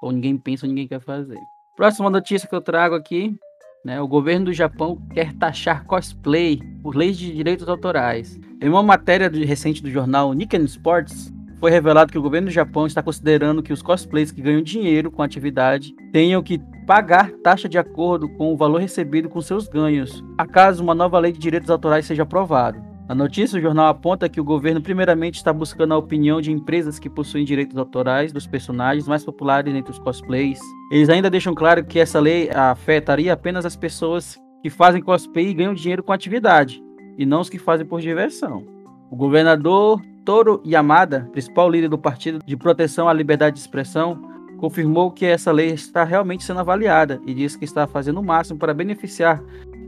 ou 0.00 0.12
ninguém 0.12 0.38
pensa 0.38 0.64
ou 0.64 0.68
ninguém 0.68 0.86
quer 0.88 1.00
fazer. 1.00 1.38
Próxima 1.76 2.08
notícia 2.08 2.48
que 2.48 2.54
eu 2.54 2.60
trago 2.60 2.94
aqui, 2.94 3.36
né, 3.84 4.00
o 4.00 4.06
governo 4.06 4.46
do 4.46 4.52
Japão 4.52 5.00
quer 5.12 5.32
taxar 5.34 5.84
cosplay 5.84 6.60
por 6.82 6.94
leis 6.94 7.18
de 7.18 7.32
direitos 7.32 7.68
autorais. 7.68 8.38
Em 8.60 8.68
uma 8.68 8.82
matéria 8.82 9.28
recente 9.28 9.82
do 9.82 9.90
jornal 9.90 10.32
Nikkei 10.32 10.60
Sports, 10.64 11.32
foi 11.58 11.70
revelado 11.70 12.12
que 12.12 12.18
o 12.18 12.22
governo 12.22 12.48
do 12.48 12.52
Japão 12.52 12.86
está 12.86 13.02
considerando 13.02 13.62
que 13.62 13.72
os 13.72 13.82
cosplays 13.82 14.32
que 14.32 14.42
ganham 14.42 14.62
dinheiro 14.62 15.10
com 15.10 15.22
a 15.22 15.24
atividade 15.24 15.94
tenham 16.12 16.42
que 16.42 16.60
pagar 16.86 17.30
taxa 17.42 17.68
de 17.68 17.78
acordo 17.78 18.28
com 18.28 18.52
o 18.52 18.56
valor 18.56 18.80
recebido 18.80 19.28
com 19.28 19.40
seus 19.40 19.68
ganhos, 19.68 20.24
acaso 20.36 20.82
uma 20.82 20.94
nova 20.94 21.18
lei 21.18 21.32
de 21.32 21.38
direitos 21.38 21.70
autorais 21.70 22.06
seja 22.06 22.24
aprovada. 22.24 22.91
A 23.12 23.14
notícia 23.14 23.58
do 23.58 23.62
jornal 23.62 23.88
aponta 23.88 24.26
que 24.26 24.40
o 24.40 24.44
governo 24.44 24.80
primeiramente 24.80 25.34
está 25.34 25.52
buscando 25.52 25.92
a 25.92 25.98
opinião 25.98 26.40
de 26.40 26.50
empresas 26.50 26.98
que 26.98 27.10
possuem 27.10 27.44
direitos 27.44 27.76
autorais 27.76 28.32
dos 28.32 28.46
personagens 28.46 29.06
mais 29.06 29.22
populares 29.22 29.74
entre 29.74 29.92
os 29.92 29.98
cosplays. 29.98 30.58
Eles 30.90 31.10
ainda 31.10 31.28
deixam 31.28 31.54
claro 31.54 31.84
que 31.84 31.98
essa 31.98 32.18
lei 32.18 32.48
afetaria 32.48 33.34
apenas 33.34 33.66
as 33.66 33.76
pessoas 33.76 34.40
que 34.62 34.70
fazem 34.70 35.02
cosplay 35.02 35.48
e 35.48 35.52
ganham 35.52 35.74
dinheiro 35.74 36.02
com 36.02 36.10
a 36.10 36.14
atividade, 36.14 36.82
e 37.18 37.26
não 37.26 37.42
os 37.42 37.50
que 37.50 37.58
fazem 37.58 37.84
por 37.84 38.00
diversão. 38.00 38.64
O 39.10 39.16
governador 39.16 40.00
Toro 40.24 40.62
Yamada, 40.66 41.28
principal 41.32 41.68
líder 41.68 41.88
do 41.88 41.98
Partido 41.98 42.38
de 42.42 42.56
Proteção 42.56 43.10
à 43.10 43.12
Liberdade 43.12 43.56
de 43.56 43.60
Expressão, 43.60 44.22
confirmou 44.56 45.10
que 45.10 45.26
essa 45.26 45.52
lei 45.52 45.68
está 45.68 46.02
realmente 46.02 46.44
sendo 46.44 46.60
avaliada 46.60 47.20
e 47.26 47.34
disse 47.34 47.58
que 47.58 47.66
está 47.66 47.86
fazendo 47.86 48.20
o 48.20 48.24
máximo 48.24 48.58
para 48.58 48.72
beneficiar 48.72 49.42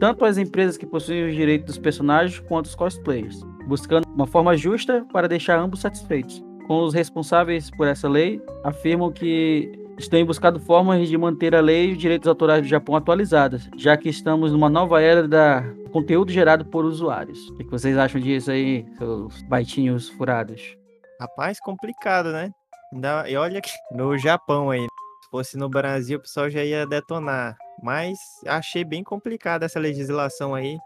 tanto 0.05 0.27
as 0.27 0.37
empresas 0.37 0.77
que 0.77 0.85
possuem 0.85 1.31
os 1.31 1.35
direitos 1.35 1.65
dos 1.65 1.79
personagens 1.79 2.39
quanto 2.39 2.67
os 2.67 2.75
cosplayers, 2.75 3.41
buscando 3.67 4.07
uma 4.07 4.27
forma 4.27 4.55
justa 4.55 5.03
para 5.11 5.27
deixar 5.27 5.59
ambos 5.59 5.81
satisfeitos. 5.81 6.45
Com 6.67 6.83
os 6.83 6.93
responsáveis 6.93 7.71
por 7.71 7.89
essa 7.89 8.07
lei, 8.07 8.39
afirmam 8.63 9.11
que 9.11 9.73
têm 10.11 10.23
buscado 10.23 10.61
formas 10.61 11.09
de 11.09 11.17
manter 11.17 11.55
a 11.55 11.61
lei 11.63 11.89
e 11.89 11.93
os 11.93 11.99
direitos 11.99 12.29
autorais 12.29 12.61
do 12.61 12.69
Japão 12.69 12.95
atualizadas, 12.95 13.67
já 13.79 13.97
que 13.97 14.11
estamos 14.11 14.53
numa 14.53 14.69
nova 14.69 15.01
era 15.01 15.27
da 15.27 15.65
conteúdo 15.91 16.31
gerado 16.31 16.67
por 16.67 16.85
usuários. 16.85 17.49
O 17.49 17.57
que 17.57 17.71
vocês 17.71 17.97
acham 17.97 18.21
disso 18.21 18.51
aí, 18.51 18.85
seus 18.99 19.43
baitinhos 19.45 20.11
furados? 20.11 20.77
Rapaz, 21.19 21.59
complicado, 21.61 22.31
né? 22.31 22.51
E 23.27 23.37
olha 23.39 23.59
que 23.59 23.71
no 23.91 24.19
Japão 24.19 24.69
aí. 24.69 24.83
Se 24.83 25.31
fosse 25.31 25.57
no 25.57 25.71
Brasil, 25.71 26.19
o 26.19 26.21
pessoal 26.21 26.51
já 26.51 26.63
ia 26.63 26.87
detonar. 26.87 27.57
Mas 27.85 28.19
achei 28.47 28.83
bem 28.83 29.05
complicada 29.05 29.67
essa 29.67 29.79
legislação 29.79 30.55
aí. 30.55 30.79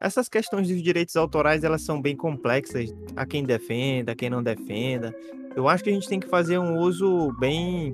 Essas 0.00 0.26
questões 0.26 0.68
dos 0.68 0.82
direitos 0.82 1.14
autorais, 1.14 1.62
elas 1.62 1.84
são 1.84 2.00
bem 2.00 2.16
complexas. 2.16 2.90
A 3.14 3.26
quem 3.26 3.44
defenda, 3.44 4.12
a 4.12 4.16
quem 4.16 4.30
não 4.30 4.42
defenda. 4.42 5.14
Eu 5.54 5.68
acho 5.68 5.84
que 5.84 5.90
a 5.90 5.92
gente 5.92 6.08
tem 6.08 6.18
que 6.18 6.28
fazer 6.28 6.58
um 6.58 6.78
uso 6.78 7.30
bem 7.38 7.92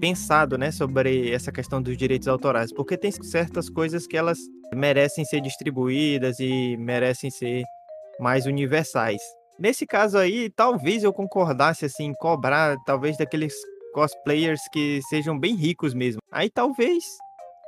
pensado, 0.00 0.56
né, 0.56 0.70
sobre 0.70 1.30
essa 1.30 1.52
questão 1.52 1.82
dos 1.82 1.94
direitos 1.94 2.26
autorais, 2.26 2.72
porque 2.72 2.96
tem 2.96 3.12
certas 3.12 3.68
coisas 3.68 4.06
que 4.06 4.16
elas 4.16 4.38
merecem 4.74 5.26
ser 5.26 5.42
distribuídas 5.42 6.40
e 6.40 6.78
merecem 6.78 7.30
ser 7.30 7.64
mais 8.18 8.46
universais. 8.46 9.20
Nesse 9.58 9.86
caso 9.86 10.16
aí, 10.16 10.48
talvez 10.48 11.04
eu 11.04 11.12
concordasse 11.12 11.84
assim, 11.84 12.04
em 12.04 12.14
cobrar 12.14 12.78
talvez 12.86 13.18
daqueles 13.18 13.52
cosplayers 13.92 14.60
que 14.72 15.00
sejam 15.10 15.38
bem 15.38 15.54
ricos 15.54 15.92
mesmo. 15.92 16.20
Aí 16.32 16.48
talvez 16.48 17.04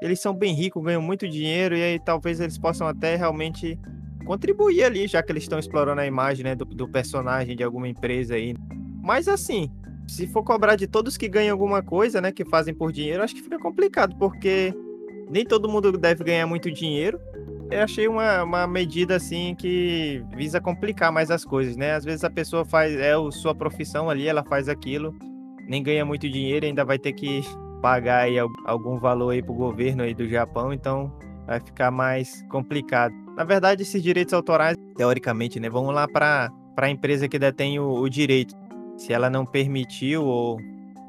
eles 0.02 0.20
são 0.20 0.34
bem 0.34 0.52
ricos, 0.52 0.82
ganham 0.82 1.00
muito 1.00 1.28
dinheiro 1.28 1.76
e 1.76 1.82
aí 1.82 2.00
talvez 2.00 2.40
eles 2.40 2.58
possam 2.58 2.88
até 2.88 3.14
realmente 3.14 3.78
contribuir 4.26 4.82
ali, 4.82 5.06
já 5.06 5.22
que 5.22 5.30
eles 5.30 5.44
estão 5.44 5.60
explorando 5.60 6.00
a 6.00 6.06
imagem, 6.06 6.44
né, 6.44 6.54
do, 6.56 6.64
do 6.64 6.88
personagem 6.88 7.56
de 7.56 7.62
alguma 7.62 7.88
empresa 7.88 8.34
aí. 8.34 8.54
Mas 9.00 9.28
assim, 9.28 9.70
se 10.08 10.26
for 10.26 10.42
cobrar 10.42 10.74
de 10.74 10.88
todos 10.88 11.16
que 11.16 11.28
ganham 11.28 11.52
alguma 11.52 11.82
coisa, 11.82 12.20
né, 12.20 12.32
que 12.32 12.44
fazem 12.44 12.74
por 12.74 12.90
dinheiro, 12.90 13.22
acho 13.22 13.34
que 13.34 13.42
fica 13.42 13.58
complicado, 13.60 14.16
porque 14.18 14.74
nem 15.30 15.44
todo 15.44 15.68
mundo 15.68 15.92
deve 15.92 16.24
ganhar 16.24 16.48
muito 16.48 16.70
dinheiro. 16.70 17.20
Eu 17.70 17.80
achei 17.80 18.08
uma, 18.08 18.42
uma 18.42 18.66
medida 18.66 19.16
assim 19.16 19.54
que 19.54 20.22
visa 20.36 20.60
complicar 20.60 21.12
mais 21.12 21.30
as 21.30 21.42
coisas, 21.42 21.74
né? 21.74 21.94
Às 21.94 22.04
vezes 22.04 22.22
a 22.22 22.28
pessoa 22.28 22.66
faz, 22.66 22.94
é 22.94 23.14
a 23.14 23.30
sua 23.30 23.54
profissão 23.54 24.10
ali, 24.10 24.28
ela 24.28 24.44
faz 24.44 24.68
aquilo, 24.68 25.14
nem 25.66 25.82
ganha 25.82 26.04
muito 26.04 26.28
dinheiro, 26.28 26.66
ainda 26.66 26.84
vai 26.84 26.98
ter 26.98 27.14
que 27.14 27.42
pagar 27.82 28.20
aí 28.20 28.38
al- 28.38 28.48
algum 28.64 28.98
valor 28.98 29.30
aí 29.30 29.42
pro 29.42 29.52
governo 29.52 30.04
aí 30.04 30.14
do 30.14 30.26
Japão, 30.28 30.72
então 30.72 31.12
vai 31.46 31.60
ficar 31.60 31.90
mais 31.90 32.42
complicado. 32.48 33.12
Na 33.36 33.44
verdade, 33.44 33.82
esses 33.82 34.02
direitos 34.02 34.32
autorais, 34.32 34.76
teoricamente, 34.96 35.58
né, 35.58 35.68
vão 35.68 35.90
lá 35.90 36.06
para 36.06 36.50
a 36.76 36.88
empresa 36.88 37.28
que 37.28 37.38
detém 37.38 37.78
o, 37.80 37.90
o 38.00 38.08
direito. 38.08 38.54
Se 38.96 39.12
ela 39.12 39.28
não 39.28 39.44
permitiu 39.44 40.24
ou 40.24 40.58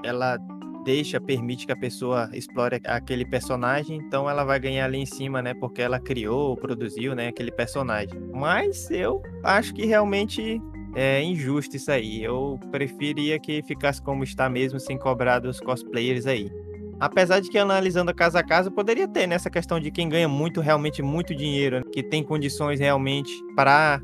ela 0.04 0.38
deixa, 0.84 1.22
permite 1.22 1.66
que 1.66 1.72
a 1.72 1.78
pessoa 1.78 2.30
explore 2.34 2.82
aquele 2.86 3.26
personagem, 3.26 3.98
então 3.98 4.30
ela 4.30 4.44
vai 4.44 4.60
ganhar 4.60 4.86
ali 4.86 4.98
em 4.98 5.06
cima, 5.06 5.42
né? 5.42 5.54
Porque 5.54 5.82
ela 5.82 6.00
criou, 6.00 6.58
produziu, 6.58 7.14
né? 7.16 7.28
Aquele 7.28 7.52
personagem. 7.52 8.20
Mas 8.34 8.90
eu 8.90 9.22
acho 9.44 9.74
que 9.74 9.86
realmente 9.86 10.62
é 10.96 11.24
injusto 11.24 11.76
isso 11.76 11.92
aí. 11.92 12.24
Eu 12.24 12.60
preferia 12.72 13.40
que 13.40 13.62
ficasse 13.64 14.02
como 14.02 14.24
está 14.24 14.50
mesmo, 14.50 14.80
sem 14.80 14.98
cobrar 14.98 15.40
dos 15.40 15.60
cosplayers 15.60 16.26
aí. 16.26 16.52
Apesar 17.00 17.40
de 17.40 17.50
que 17.50 17.58
analisando 17.58 18.14
casa 18.14 18.40
a 18.40 18.44
casa, 18.44 18.72
poderia 18.72 19.08
ter 19.08 19.28
nessa 19.28 19.50
questão 19.50 19.80
de 19.80 19.92
quem 19.92 20.08
ganha 20.08 20.28
muito, 20.28 20.62
realmente 20.62 21.02
muito 21.02 21.36
dinheiro, 21.36 21.78
né, 21.78 21.84
que 21.92 22.04
tem 22.04 22.24
condições 22.24 22.80
realmente 22.80 23.32
para 23.56 24.00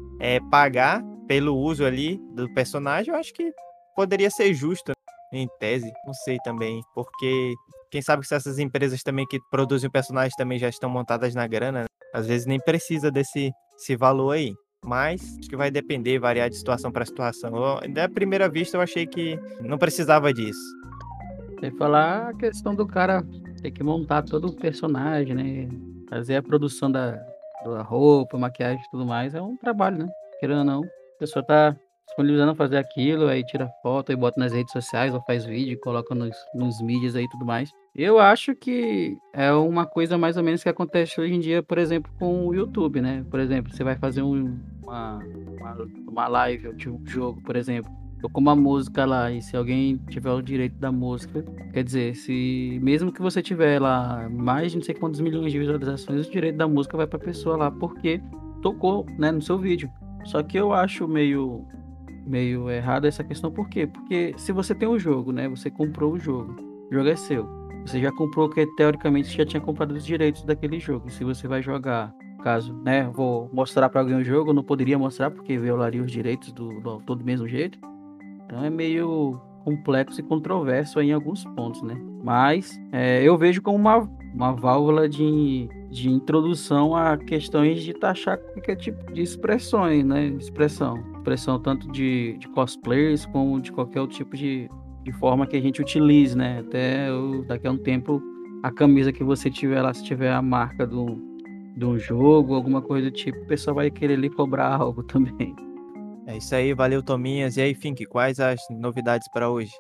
pagar 0.52 1.02
pelo 1.28 1.56
uso 1.56 1.86
ali 1.86 2.20
do 2.34 2.52
personagem, 2.54 3.14
eu 3.14 3.20
acho 3.20 3.34
que 3.34 3.52
poderia 3.96 4.30
ser 4.30 4.54
justo 4.54 4.92
em 5.32 5.48
tese, 5.60 5.92
não 6.06 6.14
sei 6.14 6.38
também, 6.44 6.82
porque 6.96 7.54
quem 7.92 8.02
sabe 8.02 8.26
se 8.26 8.36
essas 8.36 8.60
empresas 8.60 9.04
também 9.04 9.26
que 9.28 9.40
produzem 9.52 9.90
personagens 9.90 10.36
também 10.36 10.58
já 10.58 10.70
estão 10.70 10.90
montadas 10.90 11.36
na 11.36 11.48
grana, 11.48 11.82
né? 11.82 11.86
às 12.14 12.26
vezes 12.26 12.46
nem 12.46 12.60
precisa 12.60 13.12
desse 13.12 13.52
esse 13.78 13.96
valor 13.96 14.32
aí. 14.32 14.54
Mas 14.84 15.22
acho 15.38 15.50
que 15.50 15.58
vai 15.58 15.70
depender, 15.70 16.20
variar 16.20 16.50
de 16.50 16.58
situação 16.58 16.92
para 16.92 17.06
situação. 17.06 17.52
Eu, 17.56 17.94
da 17.94 18.08
primeira 18.08 18.48
vista 18.48 18.78
eu 18.78 18.82
achei 18.82 19.06
que 19.06 19.38
não 19.62 19.78
precisava 19.78 20.34
disso. 20.34 20.79
Sem 21.60 21.72
falar 21.72 22.30
a 22.30 22.34
questão 22.34 22.74
do 22.74 22.88
cara 22.88 23.24
ter 23.62 23.72
que 23.72 23.84
montar 23.84 24.24
todo 24.24 24.48
o 24.48 24.56
personagem, 24.56 25.36
né? 25.36 25.70
Fazer 26.10 26.38
a 26.38 26.44
produção 26.44 26.90
da, 26.90 27.12
da 27.64 27.82
roupa, 27.82 28.38
maquiagem 28.38 28.82
e 28.82 28.90
tudo 28.90 29.06
mais 29.06 29.36
é 29.36 29.42
um 29.42 29.58
trabalho, 29.58 29.98
né? 29.98 30.10
Querendo 30.40 30.60
ou 30.60 30.64
não, 30.64 30.84
a 30.84 31.20
pessoa 31.20 31.44
tá 31.46 31.76
disponibilizando 32.08 32.56
fazer 32.56 32.78
aquilo, 32.78 33.28
aí 33.28 33.44
tira 33.44 33.70
foto 33.84 34.12
e 34.12 34.16
bota 34.16 34.40
nas 34.40 34.54
redes 34.54 34.72
sociais, 34.72 35.14
ou 35.14 35.22
faz 35.22 35.46
vídeo, 35.46 35.80
coloca 35.80 36.16
nos, 36.16 36.36
nos 36.56 36.82
mídias 36.82 37.16
aí 37.16 37.26
e 37.26 37.30
tudo 37.30 37.46
mais. 37.46 37.72
Eu 37.96 38.20
acho 38.20 38.56
que 38.56 39.18
é 39.34 39.52
uma 39.52 39.86
coisa 39.86 40.18
mais 40.18 40.38
ou 40.38 40.44
menos 40.44 40.64
que 40.64 40.70
acontece 40.70 41.20
hoje 41.20 41.34
em 41.34 41.40
dia, 41.40 41.62
por 41.62 41.78
exemplo, 41.78 42.12
com 42.18 42.48
o 42.48 42.56
YouTube, 42.56 43.02
né? 43.02 43.26
Por 43.30 43.40
exemplo, 43.40 43.72
você 43.72 43.84
vai 43.84 43.96
fazer 43.98 44.22
um, 44.22 44.58
uma, 44.82 45.20
uma, 45.60 45.88
uma 46.08 46.28
live 46.28 46.74
de 46.74 46.90
um 46.90 47.06
jogo, 47.06 47.42
por 47.44 47.56
exemplo. 47.56 47.92
Tocou 48.22 48.42
uma 48.42 48.56
música 48.56 49.06
lá, 49.06 49.32
e 49.32 49.42
se 49.42 49.56
alguém 49.56 49.98
tiver 50.10 50.32
o 50.32 50.42
direito 50.42 50.76
da 50.78 50.92
música, 50.92 51.44
quer 51.72 51.84
dizer, 51.84 52.16
se 52.16 52.78
mesmo 52.82 53.14
que 53.14 53.22
você 53.22 53.42
tiver 53.42 53.82
lá 53.82 54.28
mais 54.30 54.72
de 54.72 54.78
não 54.78 54.84
sei 54.84 54.94
quantos 54.94 55.22
milhões 55.22 55.52
de 55.52 55.60
visualizações, 55.60 56.28
o 56.28 56.32
direito 56.32 56.58
da 56.58 56.68
música 56.68 56.98
vai 56.98 57.08
pra 57.08 57.18
pessoa 57.18 57.56
lá, 57.56 57.72
porque 57.72 58.22
tocou, 58.62 59.06
né, 59.18 59.32
no 59.32 59.42
seu 59.42 59.58
vídeo. 59.58 59.90
Só 60.26 60.44
que 60.44 60.58
eu 60.58 60.74
acho 60.74 61.08
meio 61.08 61.66
meio 62.26 62.70
errado 62.70 63.06
essa 63.06 63.24
questão, 63.24 63.52
por 63.52 63.68
quê? 63.70 63.88
Porque 63.88 64.36
se 64.38 64.52
você 64.52 64.76
tem 64.76 64.88
o 64.88 65.00
jogo, 65.00 65.32
né, 65.32 65.50
você 65.50 65.72
comprou 65.72 66.14
o 66.14 66.20
jogo, 66.20 66.56
o 66.90 66.94
jogo 66.94 67.10
é 67.10 67.16
seu. 67.16 67.48
Você 67.86 68.00
já 68.00 68.12
comprou 68.12 68.50
que 68.50 68.66
teoricamente 68.76 69.30
você 69.30 69.38
já 69.38 69.46
tinha 69.46 69.62
comprado 69.62 69.92
os 69.94 70.06
direitos 70.06 70.44
daquele 70.44 70.80
jogo. 70.80 71.10
Se 71.10 71.24
você 71.24 71.48
vai 71.48 71.64
jogar, 71.64 72.14
caso, 72.44 72.74
né, 72.84 73.10
vou 73.12 73.50
mostrar 73.52 73.90
para 73.90 74.02
alguém 74.02 74.18
o 74.18 74.24
jogo, 74.24 74.54
não 74.54 74.64
poderia 74.64 75.00
mostrar 75.00 75.32
porque 75.32 75.58
violaria 75.58 76.04
os 76.04 76.12
direitos 76.12 76.52
do, 76.52 76.80
do 76.82 76.90
autor 76.90 77.16
do 77.16 77.26
mesmo 77.26 77.48
jeito. 77.48 77.80
Então 78.50 78.66
é 78.66 78.70
meio 78.70 79.40
complexo 79.64 80.20
e 80.20 80.24
controverso 80.24 81.00
em 81.00 81.14
alguns 81.14 81.46
pontos, 81.56 81.84
né? 81.84 81.96
Mas 82.24 82.82
é, 82.92 83.22
eu 83.22 83.38
vejo 83.38 83.62
como 83.62 83.78
uma, 83.78 84.10
uma 84.34 84.54
válvula 84.54 85.08
de, 85.08 85.70
de 85.92 86.10
introdução 86.10 86.96
a 86.96 87.16
questões 87.16 87.84
de 87.84 87.94
taxar 87.94 88.40
qualquer 88.40 88.76
tipo 88.76 89.14
de 89.14 89.22
expressões, 89.22 90.04
né? 90.04 90.26
Expressão. 90.30 90.98
Expressão 91.18 91.60
tanto 91.60 91.92
de, 91.92 92.38
de 92.40 92.48
cosplayers 92.50 93.28
como 93.28 93.62
de 93.62 93.72
qualquer 93.72 94.02
outro 94.02 94.18
tipo 94.18 94.36
de, 94.36 94.68
de 95.04 95.12
forma 95.12 95.46
que 95.46 95.56
a 95.56 95.62
gente 95.62 95.80
utilize, 95.80 96.36
né? 96.36 96.62
Até 96.62 97.08
daqui 97.48 97.68
a 97.68 97.72
um 97.72 97.78
tempo 97.78 98.20
a 98.64 98.72
camisa 98.72 99.14
que 99.14 99.24
você 99.24 99.52
tiver 99.52 99.80
lá, 99.80 99.94
se 99.94 100.04
tiver 100.04 100.34
a 100.34 100.42
marca 100.42 100.88
do, 100.88 101.22
um 101.80 102.00
jogo, 102.00 102.56
alguma 102.56 102.82
coisa 102.82 103.12
do 103.12 103.14
tipo, 103.16 103.38
o 103.38 103.46
pessoal 103.46 103.76
vai 103.76 103.92
querer 103.92 104.18
lhe 104.18 104.30
cobrar 104.32 104.74
algo 104.82 105.04
também. 105.04 105.56
É 106.30 106.38
isso 106.38 106.54
aí, 106.54 106.76
valeu 106.76 107.02
Tominhas. 107.02 107.58
E 107.58 107.62
aí, 107.62 107.74
Fink, 107.74 108.06
quais 108.06 108.40
as 108.40 108.62
novidades 108.70 109.28
para 109.34 109.50
hoje? 109.50 109.72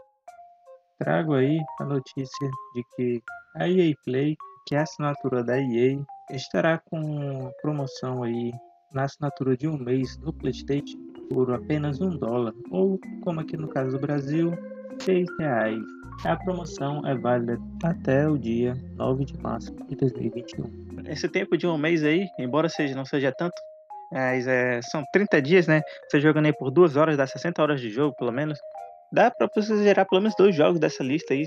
Trago 0.97 1.35
aí 1.35 1.59
a 1.79 1.85
notícia 1.85 2.49
de 2.73 2.83
que 2.95 3.21
a 3.55 3.69
EA 3.69 3.93
Play, 4.03 4.35
que 4.65 4.73
é 4.73 4.79
a 4.79 4.81
assinatura 4.81 5.43
da 5.43 5.59
EA, 5.61 6.01
estará 6.31 6.79
com 6.79 7.51
promoção 7.61 8.23
aí 8.23 8.51
na 8.91 9.03
assinatura 9.03 9.55
de 9.55 9.67
um 9.67 9.77
mês 9.77 10.17
no 10.17 10.33
PlayStation 10.33 10.97
por 11.29 11.53
apenas 11.53 12.01
um 12.01 12.17
dólar, 12.17 12.55
ou 12.71 12.99
como 13.21 13.41
aqui 13.41 13.55
no 13.55 13.67
caso 13.67 13.91
do 13.91 13.99
Brasil, 13.99 14.51
seis 15.03 15.27
reais. 15.37 15.83
A 16.25 16.35
promoção 16.35 17.05
é 17.05 17.15
válida 17.15 17.59
até 17.83 18.27
o 18.27 18.39
dia 18.39 18.73
9 18.95 19.23
de 19.23 19.37
março 19.37 19.71
de 19.87 19.95
2021. 19.95 20.65
Esse 21.05 21.29
tempo 21.29 21.55
de 21.55 21.67
um 21.67 21.77
mês 21.77 22.03
aí, 22.03 22.27
embora 22.39 22.67
seja, 22.67 22.95
não 22.95 23.05
seja 23.05 23.31
tanto, 23.31 23.53
mas 24.11 24.47
é, 24.47 24.81
são 24.81 25.03
30 25.13 25.41
dias, 25.41 25.67
né? 25.67 25.81
Você 26.09 26.19
jogando 26.19 26.47
aí 26.47 26.53
por 26.53 26.71
duas 26.71 26.95
horas, 26.95 27.17
dá 27.17 27.27
60 27.27 27.61
horas 27.61 27.81
de 27.81 27.89
jogo, 27.89 28.15
pelo 28.17 28.31
menos. 28.31 28.59
Dá 29.11 29.31
pra 29.31 29.47
você 29.53 29.75
zerar 29.77 30.07
pelo 30.07 30.21
menos 30.21 30.35
dois 30.37 30.55
jogos 30.55 30.79
dessa 30.79 31.03
lista 31.03 31.33
aí, 31.33 31.45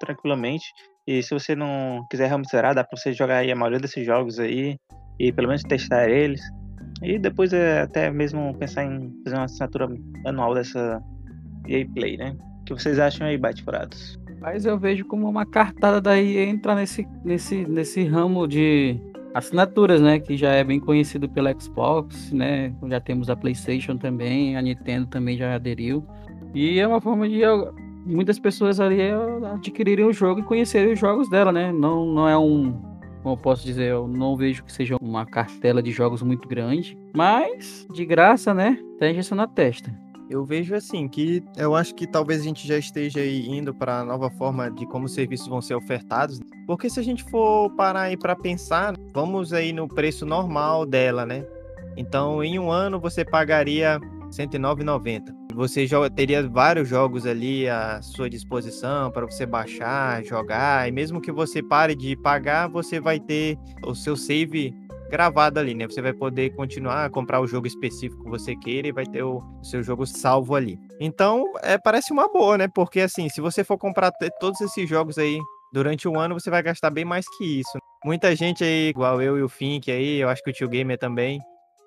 tranquilamente. 0.00 0.64
E 1.06 1.22
se 1.22 1.30
você 1.30 1.54
não 1.54 2.04
quiser 2.10 2.26
realmente 2.26 2.50
zerar, 2.50 2.74
dá 2.74 2.84
pra 2.84 2.96
você 2.96 3.12
jogar 3.12 3.38
aí 3.38 3.50
a 3.50 3.56
maioria 3.56 3.78
desses 3.78 4.04
jogos 4.04 4.38
aí 4.38 4.76
e 5.18 5.32
pelo 5.32 5.48
menos 5.48 5.62
testar 5.62 6.08
eles. 6.08 6.40
E 7.02 7.18
depois 7.18 7.52
é 7.52 7.82
até 7.82 8.10
mesmo 8.10 8.54
pensar 8.58 8.84
em 8.84 9.12
fazer 9.24 9.36
uma 9.36 9.44
assinatura 9.44 9.88
anual 10.26 10.54
dessa 10.54 11.02
EA 11.68 11.86
Play, 11.94 12.16
né? 12.16 12.36
O 12.60 12.64
que 12.64 12.74
vocês 12.74 12.98
acham 12.98 13.26
aí, 13.26 13.38
Bate-Furados? 13.38 14.18
Mas 14.40 14.66
eu 14.66 14.78
vejo 14.78 15.04
como 15.04 15.28
uma 15.28 15.46
cartada 15.46 16.00
daí 16.00 16.38
entrar 16.38 16.74
nesse, 16.74 17.06
nesse, 17.24 17.64
nesse 17.66 18.04
ramo 18.04 18.46
de 18.46 18.98
assinaturas, 19.36 20.00
né? 20.00 20.18
Que 20.18 20.36
já 20.36 20.52
é 20.52 20.64
bem 20.64 20.80
conhecido 20.80 21.28
pela 21.28 21.54
Xbox, 21.58 22.32
né? 22.32 22.72
Já 22.88 23.00
temos 23.00 23.28
a 23.28 23.36
PlayStation 23.36 23.96
também, 23.98 24.56
a 24.56 24.62
Nintendo 24.62 25.06
também 25.06 25.36
já 25.36 25.54
aderiu. 25.54 26.04
E 26.54 26.78
é 26.78 26.88
uma 26.88 27.00
forma 27.00 27.28
de 27.28 27.42
muitas 28.06 28.38
pessoas 28.38 28.80
ali 28.80 28.98
adquirirem 29.52 30.06
o 30.06 30.12
jogo 30.12 30.40
e 30.40 30.42
conhecerem 30.42 30.94
os 30.94 30.98
jogos 30.98 31.28
dela, 31.28 31.52
né? 31.52 31.70
Não, 31.70 32.06
não 32.06 32.26
é 32.26 32.36
um. 32.38 32.72
Como 33.22 33.34
eu 33.34 33.36
posso 33.36 33.64
dizer, 33.64 33.90
eu 33.90 34.08
não 34.08 34.36
vejo 34.36 34.64
que 34.64 34.72
seja 34.72 34.96
uma 35.02 35.26
cartela 35.26 35.82
de 35.82 35.90
jogos 35.90 36.22
muito 36.22 36.48
grande. 36.48 36.96
Mas, 37.14 37.86
de 37.92 38.06
graça, 38.06 38.54
né? 38.54 38.78
Tem 38.98 39.12
injeção 39.12 39.36
na 39.36 39.46
testa. 39.46 39.92
Eu 40.28 40.44
vejo 40.44 40.74
assim 40.74 41.06
que 41.06 41.42
eu 41.56 41.74
acho 41.74 41.94
que 41.94 42.06
talvez 42.06 42.40
a 42.40 42.44
gente 42.44 42.66
já 42.66 42.76
esteja 42.76 43.24
indo 43.24 43.72
para 43.72 44.00
a 44.00 44.04
nova 44.04 44.28
forma 44.28 44.70
de 44.70 44.84
como 44.86 45.06
os 45.06 45.14
serviços 45.14 45.46
vão 45.46 45.62
ser 45.62 45.74
ofertados, 45.74 46.40
porque 46.66 46.90
se 46.90 46.98
a 46.98 47.02
gente 47.02 47.22
for 47.24 47.70
parar 47.76 48.02
aí 48.02 48.16
para 48.16 48.34
pensar, 48.34 48.94
vamos 49.14 49.52
aí 49.52 49.72
no 49.72 49.86
preço 49.86 50.26
normal 50.26 50.84
dela, 50.84 51.24
né? 51.24 51.46
Então, 51.96 52.42
em 52.42 52.58
um 52.58 52.70
ano 52.70 52.98
você 52.98 53.24
pagaria 53.24 53.98
R$ 53.98 54.28
109,90. 54.30 55.34
Você 55.54 55.86
teria 56.14 56.46
vários 56.46 56.86
jogos 56.86 57.24
ali 57.24 57.66
à 57.66 58.02
sua 58.02 58.28
disposição 58.28 59.10
para 59.10 59.24
você 59.24 59.46
baixar, 59.46 60.22
jogar, 60.22 60.86
e 60.86 60.92
mesmo 60.92 61.20
que 61.20 61.32
você 61.32 61.62
pare 61.62 61.94
de 61.94 62.14
pagar, 62.16 62.68
você 62.68 63.00
vai 63.00 63.18
ter 63.18 63.56
o 63.82 63.94
seu 63.94 64.16
save 64.16 64.74
gravado 65.08 65.60
ali, 65.60 65.74
né? 65.74 65.86
Você 65.86 66.02
vai 66.02 66.12
poder 66.12 66.54
continuar 66.54 67.04
a 67.04 67.10
comprar 67.10 67.40
o 67.40 67.46
jogo 67.46 67.66
específico 67.66 68.24
que 68.24 68.30
você 68.30 68.56
queira 68.56 68.88
e 68.88 68.92
vai 68.92 69.06
ter 69.06 69.22
o 69.22 69.42
seu 69.62 69.82
jogo 69.82 70.06
salvo 70.06 70.54
ali. 70.54 70.78
Então, 71.00 71.44
é, 71.62 71.78
parece 71.78 72.12
uma 72.12 72.28
boa, 72.28 72.58
né? 72.58 72.68
Porque 72.68 73.00
assim, 73.00 73.28
se 73.28 73.40
você 73.40 73.64
for 73.64 73.78
comprar 73.78 74.10
todos 74.40 74.60
esses 74.60 74.88
jogos 74.88 75.18
aí 75.18 75.38
durante 75.72 76.08
um 76.08 76.18
ano, 76.18 76.38
você 76.38 76.50
vai 76.50 76.62
gastar 76.62 76.90
bem 76.90 77.04
mais 77.04 77.26
que 77.36 77.60
isso. 77.60 77.78
Muita 78.04 78.34
gente 78.36 78.62
aí, 78.62 78.88
igual 78.88 79.20
eu 79.20 79.38
e 79.38 79.42
o 79.42 79.48
Fink 79.48 79.90
aí, 79.90 80.18
eu 80.18 80.28
acho 80.28 80.42
que 80.42 80.50
o 80.50 80.52
Tio 80.52 80.68
Gamer 80.68 80.98
também, 80.98 81.40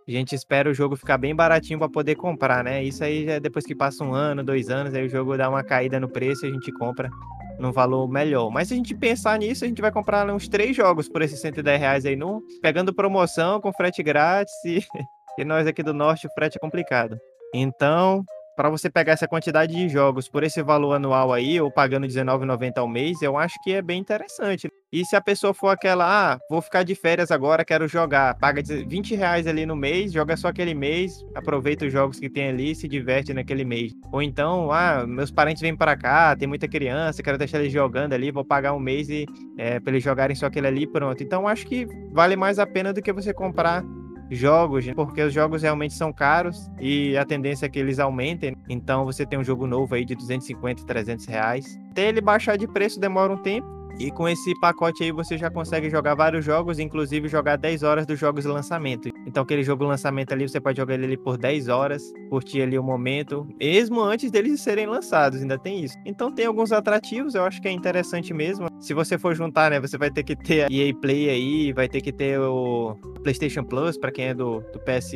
a 0.08 0.12
gente 0.12 0.34
espera 0.34 0.70
o 0.70 0.74
jogo 0.74 0.96
ficar 0.96 1.18
bem 1.18 1.36
baratinho 1.36 1.80
para 1.80 1.90
poder 1.90 2.16
comprar, 2.16 2.64
né? 2.64 2.84
Isso 2.84 3.04
aí 3.04 3.26
já 3.26 3.34
é 3.34 3.40
depois 3.40 3.66
que 3.66 3.76
passa 3.76 4.04
um 4.04 4.14
ano, 4.14 4.44
dois 4.44 4.70
anos, 4.70 4.94
aí 4.94 5.06
o 5.06 5.10
jogo 5.10 5.38
dá 5.38 5.50
uma 5.50 5.64
caída 5.64 6.00
no 6.00 6.10
preço 6.10 6.46
e 6.46 6.50
a 6.50 6.52
gente 6.52 6.72
compra 6.72 7.10
num 7.60 7.72
valor 7.72 8.08
melhor. 8.08 8.50
Mas 8.50 8.70
se 8.70 8.74
a 8.74 8.78
gente 8.78 8.96
pensar 8.96 9.38
nisso, 9.38 9.66
a 9.66 9.68
gente 9.68 9.82
vai 9.82 9.92
comprar 9.92 10.28
uns 10.30 10.48
três 10.48 10.76
jogos 10.76 11.10
por 11.10 11.22
esses 11.22 11.40
110 11.42 11.80
reais 11.80 12.06
aí, 12.06 12.16
no, 12.16 12.42
pegando 12.62 12.94
promoção 12.94 13.60
com 13.60 13.72
frete 13.74 14.02
grátis 14.02 14.54
e, 14.66 14.84
e 15.38 15.46
nós 15.46 15.68
aqui 15.68 15.84
do 15.84 15.94
norte 15.94 16.26
o 16.26 16.32
frete 16.32 16.58
é 16.58 16.60
complicado. 16.60 17.20
Então, 17.54 18.24
para 18.60 18.70
você 18.70 18.90
pegar 18.90 19.14
essa 19.14 19.26
quantidade 19.26 19.74
de 19.74 19.88
jogos 19.88 20.28
por 20.28 20.44
esse 20.44 20.62
valor 20.62 20.92
anual 20.92 21.32
aí, 21.32 21.62
ou 21.62 21.72
pagando 21.72 22.06
R$19,90 22.06 22.78
ao 22.78 22.90
mês, 22.90 23.22
eu 23.22 23.38
acho 23.38 23.56
que 23.64 23.72
é 23.72 23.82
bem 23.82 24.02
interessante. 24.02 24.70
E 24.92 25.06
se 25.06 25.16
a 25.16 25.22
pessoa 25.22 25.54
for 25.54 25.70
aquela, 25.70 26.34
ah, 26.34 26.38
vou 26.50 26.62
ficar 26.62 26.84
de 26.84 26.94
férias 26.94 27.32
agora, 27.32 27.64
quero 27.64 27.88
jogar, 27.88 28.36
paga 28.38 28.62
20 28.62 29.16
reais 29.16 29.48
ali 29.48 29.66
no 29.66 29.78
mês, 29.78 30.12
joga 30.12 30.36
só 30.36 30.50
aquele 30.50 30.74
mês, 30.74 31.26
aproveita 31.34 31.86
os 31.86 31.94
jogos 31.94 32.20
que 32.20 32.30
tem 32.30 32.50
ali 32.50 32.72
e 32.72 32.76
se 32.76 32.86
diverte 32.86 33.34
naquele 33.34 33.64
mês. 33.64 33.94
Ou 34.12 34.22
então, 34.22 34.70
ah, 34.74 35.08
meus 35.08 35.32
parentes 35.32 35.62
vêm 35.62 35.74
para 35.74 35.96
cá, 35.96 36.36
tem 36.36 36.46
muita 36.46 36.68
criança, 36.68 37.24
quero 37.24 37.38
deixar 37.38 37.62
eles 37.62 37.72
jogando 37.72 38.12
ali, 38.12 38.30
vou 38.30 38.44
pagar 38.44 38.74
um 38.74 38.80
mês 38.80 39.08
e 39.08 39.26
é, 39.58 39.80
para 39.80 39.94
eles 39.94 40.04
jogarem 40.04 40.36
só 40.36 40.48
aquele 40.48 40.68
ali, 40.68 40.86
pronto. 40.86 41.24
Então 41.24 41.48
acho 41.48 41.66
que 41.66 41.88
vale 42.12 42.36
mais 42.36 42.60
a 42.60 42.68
pena 42.68 42.92
do 42.92 43.02
que 43.02 43.14
você 43.14 43.34
comprar 43.34 43.86
jogos, 44.30 44.86
né? 44.86 44.94
porque 44.94 45.22
os 45.22 45.34
jogos 45.34 45.62
realmente 45.62 45.94
são 45.94 46.14
caros 46.14 46.70
e 46.80 47.18
a 47.18 47.26
tendência 47.26 47.66
é 47.66 47.70
que 47.70 47.80
eles 47.80 48.00
aumentem. 48.00 48.56
Então 48.68 49.06
você 49.06 49.26
tem 49.26 49.40
um 49.40 49.44
jogo 49.44 49.66
novo 49.66 49.96
aí 49.96 50.06
de 50.06 50.16
250, 50.16 50.86
300 50.86 51.26
reais. 51.26 51.80
Até 51.92 52.10
ele 52.10 52.22
baixar 52.22 52.58
de 52.58 52.68
preço 52.68 53.00
demora 53.00 53.34
um 53.34 53.38
tempo. 53.38 53.79
E 54.00 54.10
com 54.10 54.30
esse 54.30 54.58
pacote 54.58 55.04
aí 55.04 55.12
você 55.12 55.38
já 55.38 55.50
consegue 55.50 55.90
jogar 55.90 56.16
vários 56.16 56.46
jogos, 56.46 56.80
inclusive 56.80 57.28
jogar 57.28 57.58
10 57.58 57.84
horas 57.84 58.06
dos 58.06 58.18
jogos 58.18 58.46
de 58.46 58.50
lançamento. 58.50 59.10
Então 59.28 59.44
aquele 59.44 59.62
jogo 59.62 59.84
lançamento 59.84 60.32
ali, 60.32 60.48
você 60.48 60.60
pode 60.60 60.78
jogar 60.78 60.94
ele 60.94 61.18
por 61.18 61.38
10 61.38 61.68
horas, 61.68 62.02
curtir 62.30 62.62
ali 62.62 62.80
o 62.80 62.84
momento, 62.84 63.46
mesmo 63.60 64.02
antes 64.02 64.32
deles 64.32 64.62
serem 64.62 64.88
lançados, 64.88 65.42
ainda 65.42 65.60
tem 65.60 65.84
isso. 65.84 65.98
Então 66.06 66.32
tem 66.32 66.46
alguns 66.46 66.72
atrativos, 66.72 67.36
eu 67.36 67.44
acho 67.44 67.62
que 67.62 67.68
é 67.68 67.72
interessante 67.72 68.34
mesmo. 68.34 68.68
Se 68.80 68.94
você 68.94 69.18
for 69.18 69.36
juntar, 69.36 69.70
né, 69.70 69.82
você 69.82 69.98
vai 69.98 70.10
ter 70.10 70.24
que 70.24 70.34
ter 70.34 70.62
a 70.62 70.68
EA 70.72 70.94
Play 70.96 71.30
aí, 71.30 71.74
vai 71.74 71.90
ter 71.90 72.00
que 72.00 72.14
ter 72.14 72.40
o 72.40 72.96
PlayStation 73.22 73.66
Plus 73.66 73.98
para 73.98 74.12
quem 74.12 74.28
é 74.28 74.34
do, 74.34 74.62
do 74.72 74.80
PS 74.80 75.12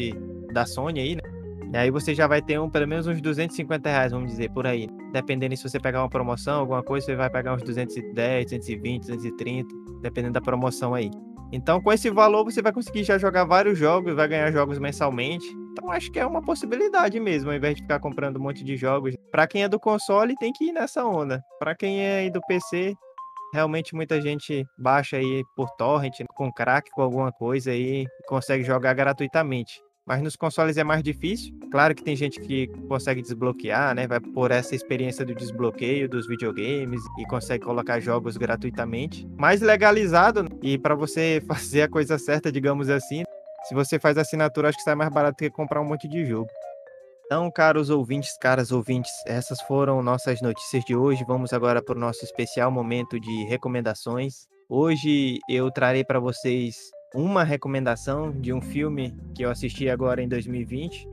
da 0.51 0.65
Sony 0.65 0.99
aí, 0.99 1.15
né? 1.15 1.42
E 1.73 1.77
aí 1.77 1.89
você 1.89 2.13
já 2.13 2.27
vai 2.27 2.39
ter 2.39 2.59
um, 2.59 2.69
pelo 2.69 2.87
menos 2.87 3.07
uns 3.07 3.19
250 3.19 3.89
reais, 3.89 4.11
vamos 4.11 4.29
dizer, 4.29 4.51
por 4.51 4.67
aí. 4.67 4.87
Dependendo 5.11 5.57
se 5.57 5.67
você 5.67 5.79
pegar 5.79 6.03
uma 6.03 6.09
promoção, 6.09 6.59
alguma 6.59 6.83
coisa, 6.83 7.07
você 7.07 7.15
vai 7.15 7.31
pagar 7.31 7.55
uns 7.55 7.63
210, 7.63 8.45
220, 8.45 9.07
230, 9.07 9.75
dependendo 9.99 10.33
da 10.33 10.41
promoção 10.41 10.93
aí. 10.93 11.09
Então, 11.51 11.81
com 11.81 11.91
esse 11.91 12.11
valor, 12.11 12.43
você 12.43 12.61
vai 12.61 12.71
conseguir 12.71 13.03
já 13.03 13.17
jogar 13.17 13.45
vários 13.45 13.75
jogos, 13.75 14.13
vai 14.13 14.27
ganhar 14.27 14.51
jogos 14.51 14.77
mensalmente. 14.77 15.47
Então, 15.71 15.89
acho 15.89 16.11
que 16.11 16.19
é 16.19 16.25
uma 16.25 16.43
possibilidade 16.43 17.19
mesmo, 17.19 17.49
ao 17.49 17.55
invés 17.55 17.75
de 17.75 17.81
ficar 17.81 17.99
comprando 17.99 18.37
um 18.37 18.43
monte 18.43 18.63
de 18.63 18.77
jogos. 18.77 19.15
Para 19.31 19.47
quem 19.47 19.63
é 19.63 19.67
do 19.67 19.79
console, 19.79 20.35
tem 20.35 20.53
que 20.53 20.65
ir 20.65 20.73
nessa 20.73 21.03
onda. 21.03 21.41
Para 21.57 21.75
quem 21.75 22.01
é 22.01 22.29
do 22.29 22.39
PC, 22.41 22.93
realmente 23.51 23.95
muita 23.95 24.21
gente 24.21 24.63
baixa 24.77 25.17
aí 25.17 25.43
por 25.55 25.71
torrent, 25.71 26.21
com 26.35 26.51
crack, 26.51 26.91
com 26.91 27.01
alguma 27.01 27.31
coisa 27.31 27.71
aí, 27.71 28.05
consegue 28.27 28.63
jogar 28.63 28.93
gratuitamente. 28.93 29.81
Mas 30.05 30.21
nos 30.21 30.35
consoles 30.35 30.75
é 30.77 30.83
mais 30.83 31.01
difícil. 31.01 31.57
Claro 31.71 31.95
que 31.95 32.03
tem 32.03 32.15
gente 32.15 32.39
que 32.41 32.67
consegue 32.89 33.21
desbloquear, 33.21 33.95
né? 33.95 34.05
Vai 34.05 34.19
por 34.19 34.51
essa 34.51 34.75
experiência 34.75 35.25
do 35.25 35.33
desbloqueio 35.33 36.09
dos 36.09 36.27
videogames 36.27 37.01
e 37.17 37.25
consegue 37.25 37.63
colocar 37.63 38.01
jogos 38.01 38.35
gratuitamente. 38.35 39.25
Mais 39.37 39.61
legalizado 39.61 40.45
e 40.61 40.77
para 40.77 40.93
você 40.93 41.41
fazer 41.47 41.83
a 41.83 41.89
coisa 41.89 42.17
certa, 42.17 42.51
digamos 42.51 42.89
assim, 42.89 43.23
se 43.63 43.73
você 43.73 43.97
faz 43.97 44.17
assinatura, 44.17 44.67
acho 44.67 44.77
que 44.77 44.83
sai 44.83 44.95
mais 44.95 45.09
barato 45.09 45.37
que 45.37 45.49
comprar 45.49 45.79
um 45.79 45.85
monte 45.85 46.07
de 46.07 46.25
jogo. 46.25 46.49
Então, 47.25 47.49
caros 47.49 47.89
ouvintes, 47.89 48.37
caras 48.37 48.73
ouvintes, 48.73 49.11
essas 49.25 49.61
foram 49.61 50.03
nossas 50.03 50.41
notícias 50.41 50.83
de 50.83 50.95
hoje. 50.95 51.23
Vamos 51.25 51.53
agora 51.53 51.81
para 51.81 51.95
o 51.95 51.99
nosso 51.99 52.25
especial 52.25 52.69
momento 52.69 53.17
de 53.17 53.45
recomendações. 53.45 54.47
Hoje 54.69 55.39
eu 55.49 55.71
trarei 55.71 56.03
para 56.03 56.19
vocês 56.19 56.75
uma 57.13 57.43
recomendação 57.43 58.31
de 58.31 58.51
um 58.51 58.61
filme 58.61 59.15
que 59.35 59.43
eu 59.43 59.51
assisti 59.51 59.89
agora 59.89 60.21
em 60.21 60.27
2020, 60.27 61.07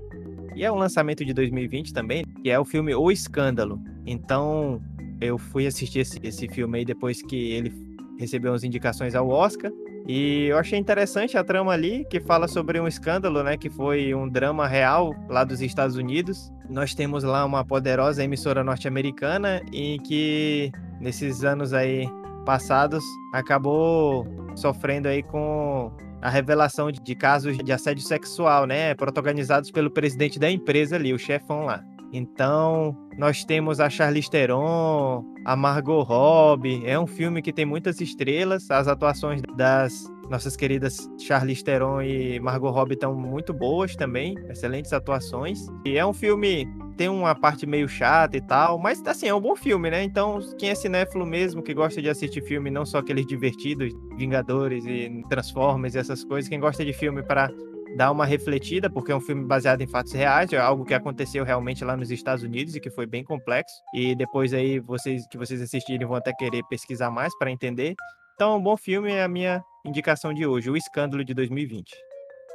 e 0.56 0.64
é 0.64 0.72
um 0.72 0.76
lançamento 0.76 1.24
de 1.24 1.32
2020 1.32 1.92
também, 1.92 2.24
que 2.42 2.50
é 2.50 2.58
o 2.58 2.64
filme 2.64 2.94
O 2.94 3.10
Escândalo. 3.10 3.80
Então, 4.04 4.82
eu 5.20 5.38
fui 5.38 5.66
assistir 5.66 6.00
esse, 6.00 6.18
esse 6.22 6.48
filme 6.48 6.78
aí 6.78 6.84
depois 6.84 7.22
que 7.22 7.52
ele 7.52 7.72
recebeu 8.18 8.52
as 8.52 8.64
indicações 8.64 9.14
ao 9.14 9.28
Oscar. 9.28 9.70
E 10.08 10.46
eu 10.46 10.58
achei 10.58 10.78
interessante 10.78 11.36
a 11.36 11.44
trama 11.44 11.72
ali, 11.72 12.04
que 12.10 12.20
fala 12.20 12.48
sobre 12.48 12.80
um 12.80 12.88
escândalo, 12.88 13.42
né? 13.42 13.56
Que 13.56 13.70
foi 13.70 14.14
um 14.14 14.28
drama 14.28 14.66
real 14.66 15.14
lá 15.28 15.44
dos 15.44 15.60
Estados 15.60 15.96
Unidos. 15.96 16.50
Nós 16.68 16.94
temos 16.94 17.22
lá 17.22 17.44
uma 17.44 17.64
poderosa 17.64 18.24
emissora 18.24 18.64
norte-americana 18.64 19.62
e 19.72 19.98
que 20.00 20.72
nesses 21.00 21.44
anos 21.44 21.72
aí 21.72 22.08
passados 22.44 23.04
acabou 23.32 24.26
sofrendo 24.54 25.08
aí 25.08 25.22
com 25.22 25.92
a 26.20 26.28
revelação 26.28 26.92
de, 26.92 27.14
casos 27.14 27.56
de 27.56 27.72
assédio 27.72 28.02
sexual, 28.02 28.66
né, 28.66 28.94
protagonizados 28.94 29.70
pelo 29.70 29.90
presidente 29.90 30.38
da 30.38 30.50
empresa 30.50 30.96
ali, 30.96 31.14
o 31.14 31.18
chefão 31.18 31.64
lá. 31.64 31.82
Então, 32.12 32.96
nós 33.16 33.44
temos 33.44 33.80
a 33.80 33.88
Charlize 33.88 34.30
Theron, 34.30 35.24
a 35.44 35.56
Margot 35.56 36.02
Robbie. 36.02 36.82
É 36.84 36.98
um 36.98 37.06
filme 37.06 37.40
que 37.42 37.52
tem 37.52 37.64
muitas 37.64 38.00
estrelas. 38.00 38.70
As 38.70 38.88
atuações 38.88 39.40
das 39.56 40.10
nossas 40.28 40.56
queridas 40.56 41.10
Charlize 41.18 41.64
Theron 41.64 42.02
e 42.02 42.38
Margot 42.40 42.70
Robbie 42.70 42.94
estão 42.94 43.14
muito 43.14 43.52
boas 43.52 43.96
também, 43.96 44.36
excelentes 44.48 44.92
atuações. 44.92 45.66
E 45.84 45.98
é 45.98 46.06
um 46.06 46.12
filme 46.12 46.68
tem 46.96 47.08
uma 47.08 47.34
parte 47.34 47.64
meio 47.66 47.88
chata 47.88 48.36
e 48.36 48.42
tal, 48.42 48.78
mas 48.78 49.02
assim, 49.06 49.26
é 49.26 49.34
um 49.34 49.40
bom 49.40 49.56
filme, 49.56 49.90
né? 49.90 50.02
Então, 50.04 50.38
quem 50.58 50.68
é 50.68 50.74
cinéfilo 50.74 51.24
mesmo, 51.24 51.62
que 51.62 51.72
gosta 51.72 52.02
de 52.02 52.10
assistir 52.10 52.42
filme, 52.42 52.70
não 52.70 52.84
só 52.84 52.98
aqueles 52.98 53.24
divertidos, 53.24 53.90
Vingadores 54.18 54.84
e 54.84 55.24
Transformers 55.30 55.94
e 55.94 55.98
essas 55.98 56.22
coisas, 56.22 56.46
quem 56.46 56.60
gosta 56.60 56.84
de 56.84 56.92
filme 56.92 57.22
para 57.22 57.50
dar 57.96 58.10
uma 58.10 58.24
refletida, 58.24 58.88
porque 58.88 59.12
é 59.12 59.16
um 59.16 59.20
filme 59.20 59.44
baseado 59.44 59.80
em 59.80 59.86
fatos 59.86 60.12
reais, 60.12 60.52
é 60.52 60.58
algo 60.58 60.84
que 60.84 60.94
aconteceu 60.94 61.44
realmente 61.44 61.84
lá 61.84 61.96
nos 61.96 62.10
Estados 62.10 62.44
Unidos 62.44 62.74
e 62.74 62.80
que 62.80 62.90
foi 62.90 63.06
bem 63.06 63.24
complexo. 63.24 63.74
E 63.94 64.14
depois 64.14 64.52
aí 64.52 64.78
vocês 64.78 65.26
que 65.28 65.36
vocês 65.38 65.60
assistirem 65.60 66.06
vão 66.06 66.16
até 66.16 66.32
querer 66.32 66.62
pesquisar 66.68 67.10
mais 67.10 67.36
para 67.38 67.50
entender. 67.50 67.94
Então, 68.34 68.56
um 68.56 68.62
bom 68.62 68.76
filme 68.76 69.12
é 69.12 69.22
a 69.22 69.28
minha 69.28 69.62
indicação 69.84 70.32
de 70.32 70.46
hoje, 70.46 70.70
O 70.70 70.76
Escândalo 70.76 71.24
de 71.24 71.34
2020. 71.34 71.90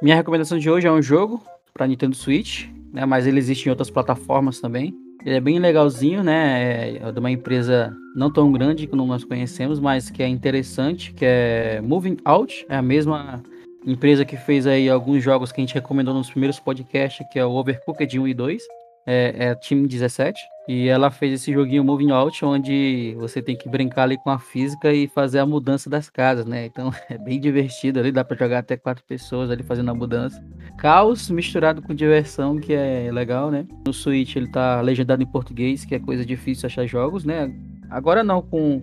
Minha 0.02 0.16
recomendação 0.16 0.58
de 0.58 0.68
hoje 0.68 0.86
é 0.86 0.92
um 0.92 1.00
jogo 1.00 1.42
para 1.72 1.86
Nintendo 1.86 2.16
Switch, 2.16 2.66
né, 2.92 3.04
mas 3.06 3.26
ele 3.26 3.38
existe 3.38 3.66
em 3.66 3.70
outras 3.70 3.90
plataformas 3.90 4.60
também. 4.60 4.94
Ele 5.24 5.36
é 5.36 5.40
bem 5.40 5.58
legalzinho, 5.58 6.22
né? 6.22 6.96
É 6.96 7.12
de 7.12 7.18
uma 7.18 7.30
empresa 7.30 7.92
não 8.14 8.30
tão 8.30 8.52
grande 8.52 8.86
como 8.86 9.04
nós 9.06 9.24
conhecemos, 9.24 9.80
mas 9.80 10.08
que 10.08 10.22
é 10.22 10.28
interessante, 10.28 11.12
que 11.12 11.24
é 11.24 11.80
Moving 11.82 12.18
Out, 12.24 12.64
é 12.68 12.76
a 12.76 12.82
mesma 12.82 13.42
empresa 13.86 14.24
que 14.24 14.36
fez 14.36 14.66
aí 14.66 14.88
alguns 14.88 15.22
jogos 15.22 15.52
que 15.52 15.60
a 15.60 15.64
gente 15.64 15.74
recomendou 15.74 16.12
nos 16.12 16.28
primeiros 16.28 16.58
podcasts, 16.58 17.24
que 17.30 17.38
é 17.38 17.46
o 17.46 17.52
Overcooked 17.52 18.18
1 18.18 18.28
e 18.28 18.34
2, 18.34 18.62
é, 19.06 19.34
é 19.38 19.54
Team 19.54 19.86
17. 19.86 20.38
E 20.68 20.88
ela 20.88 21.12
fez 21.12 21.32
esse 21.32 21.52
joguinho 21.52 21.84
Moving 21.84 22.10
Out, 22.10 22.44
onde 22.44 23.14
você 23.18 23.40
tem 23.40 23.56
que 23.56 23.68
brincar 23.68 24.02
ali 24.02 24.18
com 24.18 24.30
a 24.30 24.38
física 24.38 24.92
e 24.92 25.06
fazer 25.06 25.38
a 25.38 25.46
mudança 25.46 25.88
das 25.88 26.10
casas, 26.10 26.44
né? 26.44 26.66
Então 26.66 26.92
é 27.08 27.16
bem 27.16 27.38
divertido 27.38 28.00
ali, 28.00 28.10
dá 28.10 28.24
para 28.24 28.36
jogar 28.36 28.58
até 28.58 28.76
quatro 28.76 29.04
pessoas 29.04 29.48
ali 29.48 29.62
fazendo 29.62 29.92
a 29.92 29.94
mudança. 29.94 30.44
Caos 30.76 31.30
misturado 31.30 31.80
com 31.80 31.94
diversão, 31.94 32.58
que 32.58 32.72
é 32.74 33.08
legal, 33.12 33.48
né? 33.48 33.64
No 33.86 33.92
Switch 33.92 34.34
ele 34.34 34.48
tá 34.50 34.80
legendado 34.80 35.22
em 35.22 35.26
português, 35.26 35.84
que 35.84 35.94
é 35.94 36.00
coisa 36.00 36.26
difícil 36.26 36.66
achar 36.66 36.84
jogos, 36.84 37.24
né? 37.24 37.54
Agora 37.88 38.24
não, 38.24 38.42
com 38.42 38.82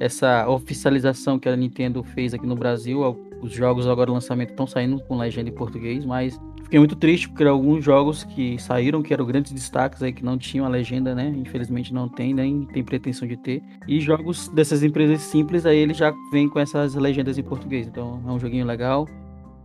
essa 0.00 0.48
oficialização 0.48 1.38
que 1.38 1.48
a 1.48 1.54
Nintendo 1.54 2.02
fez 2.02 2.32
aqui 2.32 2.46
no 2.46 2.56
Brasil, 2.56 3.27
os 3.40 3.52
jogos 3.52 3.86
agora 3.86 4.10
lançamento 4.10 4.50
estão 4.50 4.66
saindo 4.66 5.00
com 5.04 5.16
legenda 5.16 5.48
em 5.48 5.52
português, 5.52 6.04
mas 6.04 6.38
fiquei 6.64 6.78
muito 6.78 6.96
triste 6.96 7.28
porque 7.28 7.44
alguns 7.44 7.84
jogos 7.84 8.24
que 8.24 8.58
saíram, 8.58 9.02
que 9.02 9.12
eram 9.12 9.24
grandes 9.24 9.52
destaques 9.52 10.02
aí, 10.02 10.12
que 10.12 10.24
não 10.24 10.36
tinham 10.36 10.66
a 10.66 10.68
legenda, 10.68 11.14
né? 11.14 11.32
Infelizmente 11.36 11.94
não 11.94 12.08
tem, 12.08 12.34
nem 12.34 12.66
tem 12.66 12.82
pretensão 12.82 13.26
de 13.26 13.36
ter. 13.36 13.62
E 13.86 14.00
jogos 14.00 14.48
dessas 14.48 14.82
empresas 14.82 15.20
simples 15.22 15.64
aí, 15.64 15.78
ele 15.78 15.94
já 15.94 16.12
vem 16.32 16.48
com 16.48 16.58
essas 16.58 16.94
legendas 16.94 17.38
em 17.38 17.42
português. 17.42 17.86
Então 17.86 18.20
é 18.26 18.30
um 18.30 18.38
joguinho 18.38 18.66
legal, 18.66 19.06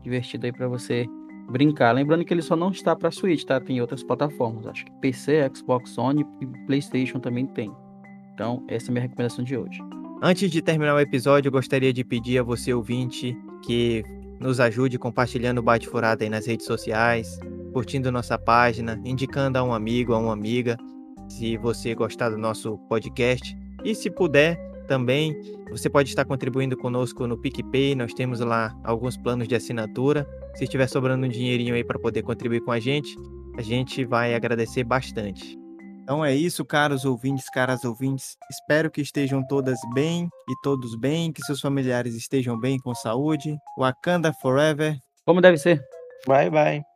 divertido 0.03 0.45
aí 0.45 0.51
para 0.51 0.67
você 0.67 1.05
brincar. 1.49 1.91
Lembrando 1.91 2.23
que 2.23 2.33
ele 2.33 2.41
só 2.41 2.55
não 2.55 2.69
está 2.69 2.95
para 2.95 3.12
Switch, 3.12 3.43
tá? 3.43 3.59
Tem 3.59 3.81
outras 3.81 4.03
plataformas. 4.03 4.67
Acho 4.67 4.86
que 4.86 4.91
PC, 5.01 5.49
Xbox 5.53 5.89
Sony 5.91 6.25
e 6.41 6.45
PlayStation 6.65 7.19
também 7.19 7.45
tem. 7.45 7.71
Então, 8.33 8.63
essa 8.67 8.88
é 8.88 8.89
a 8.89 8.91
minha 8.93 9.01
recomendação 9.01 9.43
de 9.43 9.57
hoje. 9.57 9.79
Antes 10.21 10.49
de 10.49 10.62
terminar 10.62 10.95
o 10.95 10.99
episódio, 10.99 11.49
eu 11.49 11.51
gostaria 11.51 11.91
de 11.91 12.03
pedir 12.03 12.39
a 12.39 12.43
você, 12.43 12.73
ouvinte, 12.73 13.38
que 13.65 14.04
nos 14.39 14.60
ajude 14.60 14.99
compartilhando 14.99 15.60
o 15.60 15.63
Bate 15.63 15.88
Furada 15.88 16.23
aí 16.23 16.30
nas 16.30 16.45
redes 16.45 16.65
sociais, 16.65 17.39
curtindo 17.71 18.12
nossa 18.12 18.38
página, 18.38 19.02
indicando 19.06 19.58
a 19.58 19.63
um 19.63 19.73
amigo, 19.73 20.13
a 20.13 20.17
uma 20.17 20.34
amiga, 20.34 20.78
se 21.30 21.58
você 21.58 21.95
gostar 21.95 22.30
do 22.30 22.38
nosso 22.38 22.78
podcast. 22.89 23.58
E 23.84 23.95
se 23.95 24.10
puder, 24.10 24.58
também 24.88 25.36
você 25.69 25.89
pode 25.89 26.10
estar 26.10 26.26
contribuindo 26.26 26.78
conosco 26.78 27.26
no 27.26 27.38
PicPay, 27.38 27.95
nós 27.95 28.13
temos 28.13 28.39
lá 28.39 28.78
alguns 28.84 29.17
planos 29.17 29.47
de 29.47 29.56
assinatura. 29.56 30.28
Se 30.56 30.65
estiver 30.65 30.88
sobrando 30.88 31.26
um 31.26 31.30
dinheirinho 31.30 31.73
aí 31.73 31.84
para 31.84 31.97
poder 31.97 32.21
contribuir 32.21 32.62
com 32.62 32.71
a 32.71 32.80
gente, 32.80 33.17
a 33.58 33.62
gente 33.62 34.06
vai 34.06 34.36
agradecer 34.36 34.84
bastante. 34.84 35.62
Então 36.04 36.24
é 36.24 36.36
isso, 36.36 36.66
caros 36.66 37.06
ouvintes, 37.06 37.50
caras 37.50 37.86
ouvintes. 37.86 38.36
Espero 38.52 38.92
que 38.92 39.00
estejam 39.00 39.42
todas 39.48 39.80
bem 39.94 40.28
e 40.50 40.54
todos 40.62 41.00
bem, 41.00 41.32
que 41.32 41.42
seus 41.44 41.62
familiares 41.62 42.13
estejam 42.13 42.60
bem 42.60 42.78
com 42.78 42.94
saúde. 42.94 43.58
Wakanda 43.80 44.34
Forever. 44.42 44.98
Como 45.26 45.39
deve 45.39 45.58
ser. 45.58 45.82
Bye, 46.28 46.50
bye. 46.50 46.92